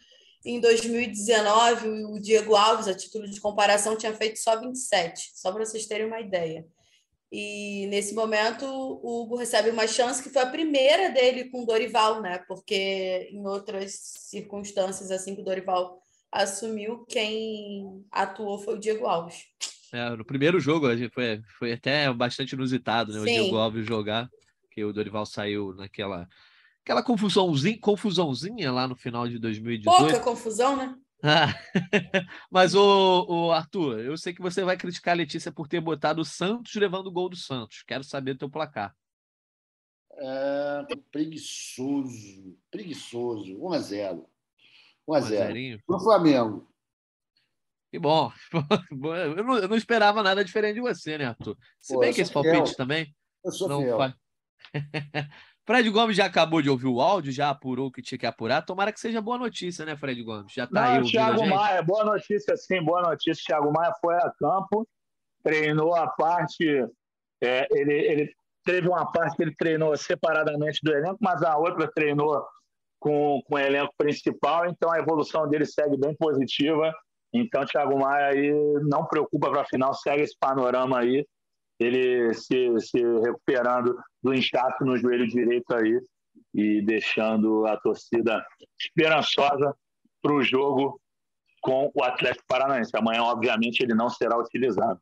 [0.44, 5.64] Em 2019, o Diego Alves, a título de comparação, tinha feito só 27, só para
[5.66, 6.66] vocês terem uma ideia.
[7.32, 11.66] E nesse momento, o Hugo recebe uma chance que foi a primeira dele com o
[11.66, 12.38] Dorival, né?
[12.48, 16.02] Porque em outras circunstâncias, assim que o Dorival
[16.32, 19.44] assumiu, quem atuou foi o Diego Alves.
[19.92, 23.20] É, no primeiro jogo foi, foi até bastante inusitado, né?
[23.20, 23.32] O Sim.
[23.32, 24.28] Diego Alves jogar,
[24.70, 26.28] que o Dorival saiu naquela
[26.82, 29.96] aquela confusãozinha, confusãozinha lá no final de 2018.
[29.96, 30.96] Pouca confusão, né?
[31.22, 31.48] Ah,
[32.50, 36.22] Mas, o, o Arthur, eu sei que você vai criticar a Letícia por ter botado
[36.22, 37.82] o Santos levando o gol do Santos.
[37.86, 38.94] Quero saber teu placar.
[40.12, 42.58] É, preguiçoso.
[42.70, 43.58] Preguiçoso.
[43.58, 44.24] 1x0.
[45.06, 45.22] Um 1x0.
[45.22, 45.82] zerinho.
[45.86, 46.70] Pro Flamengo.
[47.90, 48.30] Que bom.
[49.36, 51.56] Eu não, eu não esperava nada diferente de você, né, Arthur?
[51.80, 52.76] Se Pô, bem que esse palpite fiel.
[52.76, 53.14] também
[53.44, 53.96] Eu sou não fiel.
[53.96, 54.14] faz.
[55.70, 58.60] Fred Gomes já acabou de ouvir o áudio, já apurou o que tinha que apurar.
[58.60, 60.52] Tomara que seja boa notícia, né, Fred Gomes?
[60.52, 61.46] Já tá aí Não, ouvindo a Thiago?
[61.46, 63.44] Maia, boa notícia, sim, boa notícia.
[63.46, 64.84] Thiago Maia foi a campo,
[65.44, 66.66] treinou a parte.
[67.40, 71.88] é, ele, ele teve uma parte que ele treinou separadamente do elenco, mas a outra
[71.94, 72.44] treinou
[72.98, 76.92] com, com o elenco principal, então a evolução dele segue bem positiva.
[77.32, 78.50] Então, Thiago Maia aí
[78.82, 81.24] não preocupa para a final, segue esse panorama aí,
[81.80, 85.98] ele se, se recuperando do inchaço no joelho direito aí
[86.52, 88.44] e deixando a torcida
[88.78, 89.74] esperançosa
[90.20, 91.00] para o jogo
[91.62, 92.94] com o Atlético Paranaense.
[92.94, 95.00] Amanhã, obviamente, ele não será utilizado.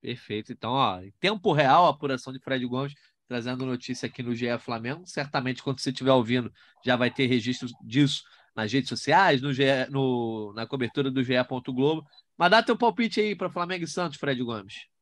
[0.00, 0.52] Perfeito.
[0.52, 2.94] Então, ó, em tempo real, a apuração de Fred Gomes,
[3.28, 5.06] trazendo notícia aqui no GE Flamengo.
[5.06, 6.50] Certamente, quando você estiver ouvindo,
[6.84, 8.22] já vai ter registro disso
[8.56, 11.34] nas redes sociais, no, GE, no na cobertura do GE.
[11.68, 12.06] Globo.
[12.38, 14.93] Mas dá teu palpite aí para Flamengo e Santos, Fred Gomes.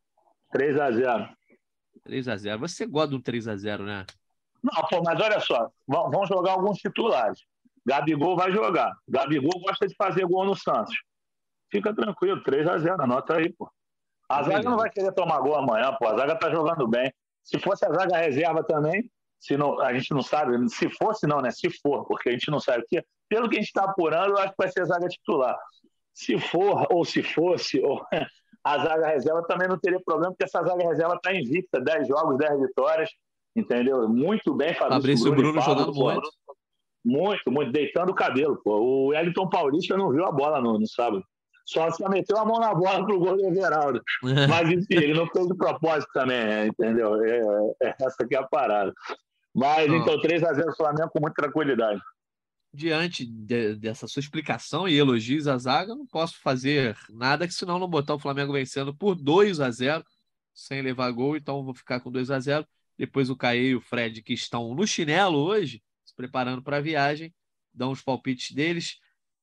[0.52, 1.28] 3 a 0
[2.04, 4.06] 3 a 0 Você gosta de um 3 a 0 né?
[4.62, 7.40] Não, pô, mas olha só, vão jogar alguns titulares.
[7.84, 8.92] Gabigol vai jogar.
[9.08, 10.94] Gabigol gosta de fazer gol no Santos.
[11.70, 13.68] Fica tranquilo, 3 a 0 anota aí, pô.
[14.28, 16.06] A zaga não vai querer tomar gol amanhã, pô.
[16.06, 17.12] A zaga tá jogando bem.
[17.42, 21.40] Se fosse a zaga reserva também, se não, a gente não sabe, se fosse não,
[21.40, 21.50] né?
[21.50, 22.82] Se for, porque a gente não sabe.
[22.82, 25.58] Porque, pelo que a gente está apurando, eu acho que vai ser a zaga titular.
[26.14, 28.00] Se for, ou se fosse, ou
[28.64, 32.38] a zaga reserva também não teria problema, porque essa zaga reserva está invicta, 10 jogos,
[32.38, 33.10] 10 vitórias,
[33.56, 34.08] entendeu?
[34.08, 36.30] Muito bem, Fabrício, Fabrício Bruno, Bruno jogando muito.
[37.04, 38.60] Muito, muito, deitando o cabelo.
[38.62, 38.78] Pô.
[38.78, 41.24] O Wellington Paulista não viu a bola no, no sábado.
[41.64, 44.00] Só se meteu a mão na bola pro gol do Everaldo.
[44.48, 47.22] Mas, enfim, ele não fez de propósito também, entendeu?
[47.24, 47.40] É,
[47.82, 48.92] é, essa aqui é a parada.
[49.54, 52.00] Mas, então, 3 a 0 Flamengo com muita tranquilidade.
[52.74, 57.78] Diante de, dessa sua explicação e elogios à zaga, não posso fazer nada que senão
[57.78, 60.02] não botar o Flamengo vencendo por 2 a 0
[60.54, 62.66] sem levar gol, então vou ficar com 2 a 0
[62.96, 66.80] Depois o Caê e o Fred, que estão no chinelo hoje, se preparando para a
[66.80, 67.34] viagem,
[67.74, 68.98] dão os palpites deles.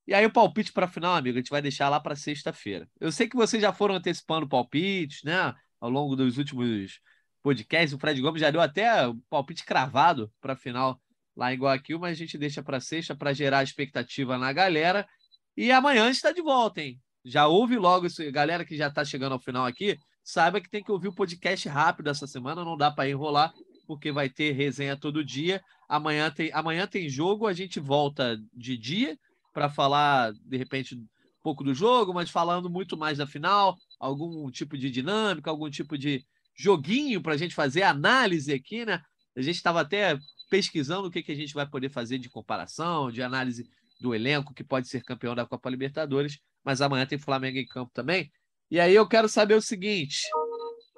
[0.06, 2.88] E aí o palpite para final, amigo, a gente vai deixar lá para sexta-feira.
[2.98, 5.54] Eu sei que vocês já foram antecipando palpites, né?
[5.80, 7.00] Ao longo dos últimos
[7.42, 11.00] podcasts, o Fred Gomes já deu até o palpite cravado para final
[11.40, 15.08] lá em Guayaquil, mas a gente deixa para sexta para gerar expectativa na galera.
[15.56, 17.00] E amanhã a gente está de volta, hein?
[17.24, 20.84] Já ouve logo isso, galera que já está chegando ao final aqui, saiba que tem
[20.84, 23.54] que ouvir o podcast rápido essa semana, não dá para enrolar,
[23.86, 25.62] porque vai ter resenha todo dia.
[25.88, 29.18] Amanhã tem, amanhã tem jogo, a gente volta de dia
[29.52, 31.06] para falar, de repente, um
[31.42, 35.96] pouco do jogo, mas falando muito mais da final, algum tipo de dinâmica, algum tipo
[35.96, 36.22] de
[36.54, 39.00] joguinho para a gente fazer análise aqui, né?
[39.34, 40.18] A gente estava até
[40.50, 43.70] pesquisando o que, que a gente vai poder fazer de comparação, de análise
[44.00, 47.92] do elenco que pode ser campeão da Copa Libertadores, mas amanhã tem Flamengo em campo
[47.94, 48.30] também.
[48.70, 50.22] E aí eu quero saber o seguinte: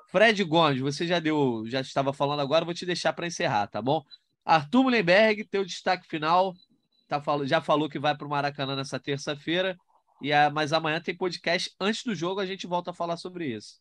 [0.08, 3.82] Fred Gomes, você já deu, já estava falando agora, vou te deixar para encerrar, tá
[3.82, 4.02] bom?
[4.44, 6.54] Arthur Mullenberg, teu destaque final,
[7.06, 9.76] tá, já falou que vai para o Maracanã nessa terça-feira,
[10.20, 13.46] e a, mas amanhã tem podcast antes do jogo, a gente volta a falar sobre
[13.46, 13.76] isso.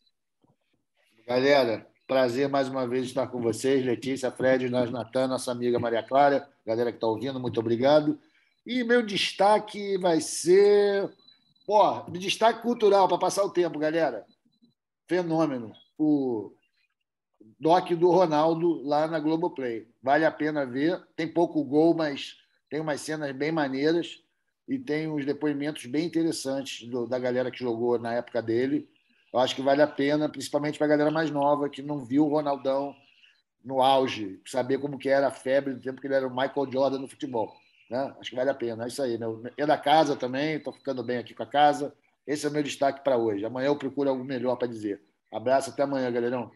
[1.26, 6.02] Galera, prazer mais uma vez estar com vocês, Letícia, Fred, nós, Natan, nossa amiga Maria
[6.02, 8.18] Clara, galera que está ouvindo, muito obrigado.
[8.66, 11.10] E meu destaque vai ser.
[11.66, 14.24] Pô, destaque cultural para passar o tempo, galera.
[15.08, 15.72] Fenômeno.
[15.98, 16.52] O
[17.58, 19.88] doc do Ronaldo lá na Globoplay.
[20.02, 21.00] Vale a pena ver.
[21.16, 22.36] Tem pouco gol, mas
[22.70, 24.22] tem umas cenas bem maneiras
[24.68, 28.88] e tem uns depoimentos bem interessantes do, da galera que jogou na época dele.
[29.32, 32.26] Eu acho que vale a pena, principalmente para a galera mais nova que não viu
[32.26, 32.94] o Ronaldão
[33.64, 36.70] no auge, saber como que era a febre do tempo que ele era o Michael
[36.70, 37.54] Jordan no futebol.
[37.88, 38.14] Né?
[38.20, 38.84] Acho que vale a pena.
[38.84, 39.16] É isso aí.
[39.16, 39.42] Meu.
[39.56, 41.94] É da casa também, estou ficando bem aqui com a casa.
[42.26, 43.44] Esse é o meu destaque para hoje.
[43.44, 45.02] Amanhã eu procuro algo melhor para dizer.
[45.32, 46.50] Abraço, até amanhã, galerão.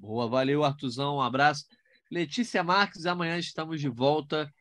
[0.00, 1.16] Boa, valeu, Artuzão.
[1.16, 1.66] Um abraço.
[2.10, 4.52] Letícia Marques, amanhã estamos de volta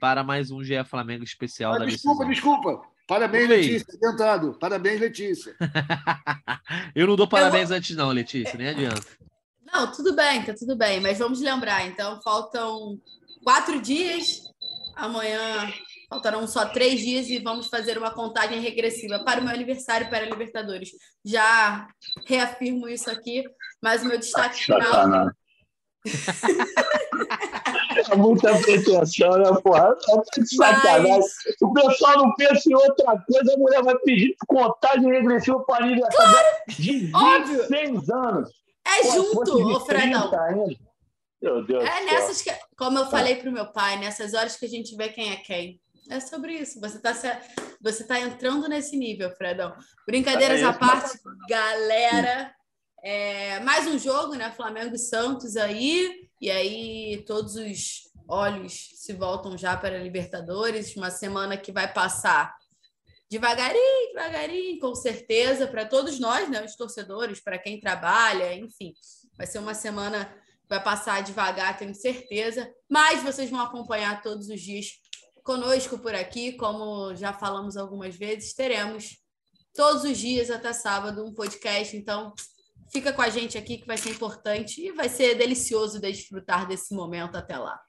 [0.00, 2.58] para mais um GE Flamengo especial ah, da Desculpa, decisão.
[2.58, 2.93] desculpa.
[3.06, 3.56] Parabéns, Oi.
[3.56, 3.98] Letícia.
[4.00, 4.58] Tentado.
[4.58, 5.56] Parabéns, Letícia.
[6.94, 7.76] Eu não dou parabéns eu...
[7.76, 9.06] antes, não, Letícia, nem adianta.
[9.72, 11.00] Não, tudo bem, tá tudo bem.
[11.00, 12.98] Mas vamos lembrar, então, faltam
[13.42, 14.42] quatro dias.
[14.96, 15.72] Amanhã
[16.08, 20.24] faltarão só três dias e vamos fazer uma contagem regressiva para o meu aniversário para
[20.24, 20.90] a Libertadores.
[21.24, 21.88] Já
[22.26, 23.44] reafirmo isso aqui,
[23.82, 25.30] mas o meu destaque final.
[28.10, 29.96] É muita pretensão, né, porra?
[30.08, 31.18] É de sacanagem.
[31.18, 31.26] Mas...
[31.62, 36.46] O pessoal não pensa em outra coisa, a mulher vai pedir contagem regressiva para aniversário
[37.10, 38.50] claro, de 26 anos.
[38.86, 40.30] É Pô, junto, ô Fredão.
[41.40, 44.64] Meu Deus é nessas que, como eu falei para o meu pai, nessas horas que
[44.64, 45.80] a gente vê quem é quem.
[46.08, 46.80] É sobre isso.
[46.80, 47.12] Você está
[47.80, 49.74] você tá entrando nesse nível, Fredão.
[50.06, 52.54] Brincadeiras é à parte, galera.
[53.02, 54.50] É, mais um jogo, né?
[54.50, 56.28] Flamengo e Santos aí.
[56.44, 60.94] E aí todos os olhos se voltam já para a Libertadores.
[60.94, 62.54] Uma semana que vai passar
[63.30, 66.62] devagarinho, devagarinho, com certeza, para todos nós, né?
[66.62, 68.92] Os torcedores, para quem trabalha, enfim.
[69.38, 72.70] Vai ser uma semana que vai passar devagar, tenho certeza.
[72.90, 74.88] Mas vocês vão acompanhar todos os dias
[75.42, 79.16] conosco por aqui, como já falamos algumas vezes, teremos
[79.74, 81.96] todos os dias até sábado um podcast.
[81.96, 82.34] Então,
[82.94, 86.94] Fica com a gente aqui que vai ser importante e vai ser delicioso desfrutar desse
[86.94, 87.80] momento até lá.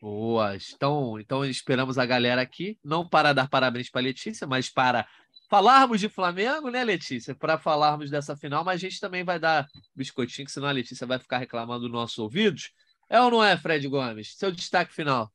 [0.00, 0.54] Boa.
[0.56, 5.08] Então, então esperamos a galera aqui, não para dar parabéns para Letícia, mas para
[5.48, 7.34] falarmos de Flamengo, né, Letícia?
[7.34, 9.66] Para falarmos dessa final, mas a gente também vai dar
[9.96, 12.70] biscoitinho, que senão a Letícia vai ficar reclamando dos nossos ouvidos.
[13.08, 14.36] É ou não é, Fred Gomes?
[14.36, 15.30] Seu destaque final.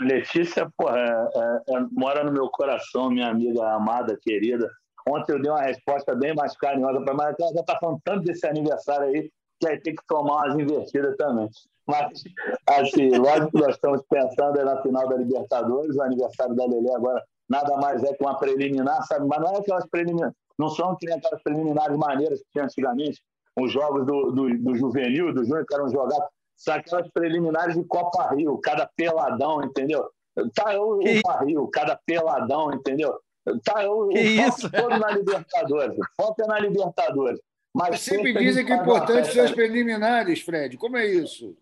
[0.00, 4.68] Letícia, porra, é, é, é, mora no meu coração, minha amiga amada, querida.
[5.08, 8.24] Ontem eu dei uma resposta bem mais carinhosa para mas ela já está falando tanto
[8.24, 9.30] desse aniversário aí
[9.60, 11.48] que aí tem que tomar umas invertidas também.
[11.86, 12.24] Mas,
[12.66, 17.22] assim, lógico que nós estamos pensando na final da Libertadores, o aniversário da Lele agora
[17.48, 19.26] nada mais é que uma preliminar, sabe?
[19.26, 23.22] Mas não é aquelas preliminares, não são que nem aquelas preliminares maneiras que tinha antigamente,
[23.58, 26.26] os jogos do, do, do juvenil, do júnior, que eram jogados,
[26.56, 30.10] são aquelas preliminares de Copa Rio, cada peladão, entendeu?
[30.54, 33.18] Tá eu e Copa Rio, cada peladão, entendeu?
[33.64, 34.70] Tá eu que isso?
[34.70, 37.40] todo na Libertadores, foco é na Libertadores.
[37.74, 40.78] Mas sempre dizem que o importante são as preliminares, Fred.
[40.78, 41.54] Como é isso?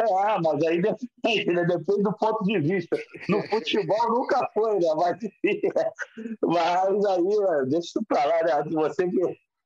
[0.00, 1.64] É, mas aí depende, né?
[1.64, 2.96] depende do ponto de vista.
[3.28, 4.88] No futebol nunca foi, né?
[4.96, 5.18] Mas,
[6.40, 7.64] mas aí, né?
[7.68, 8.64] deixa isso pra lá, né?
[8.70, 9.20] Você que,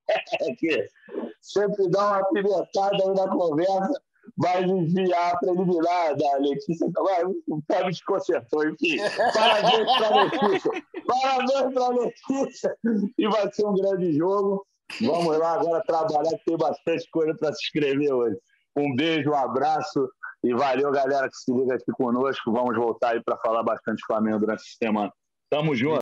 [0.57, 0.89] que
[1.41, 4.03] sempre dá uma pimentada aí na conversa,
[4.37, 6.91] vai enviar a preliminar da Letícia.
[6.95, 8.97] Vai, o Fábio desconcertou, enfim.
[9.35, 10.71] Parabéns pra Letícia.
[11.07, 12.77] Parabéns pra Letícia.
[13.19, 14.67] E vai ser um grande jogo.
[15.01, 18.37] Vamos lá agora trabalhar, que tem bastante coisa para se escrever hoje.
[18.77, 20.09] Um beijo, um abraço
[20.45, 22.53] e valeu, galera, que se liga aqui conosco.
[22.53, 25.13] Vamos voltar aí para falar bastante Flamengo durante essa semana.
[25.51, 26.01] Tamo junto.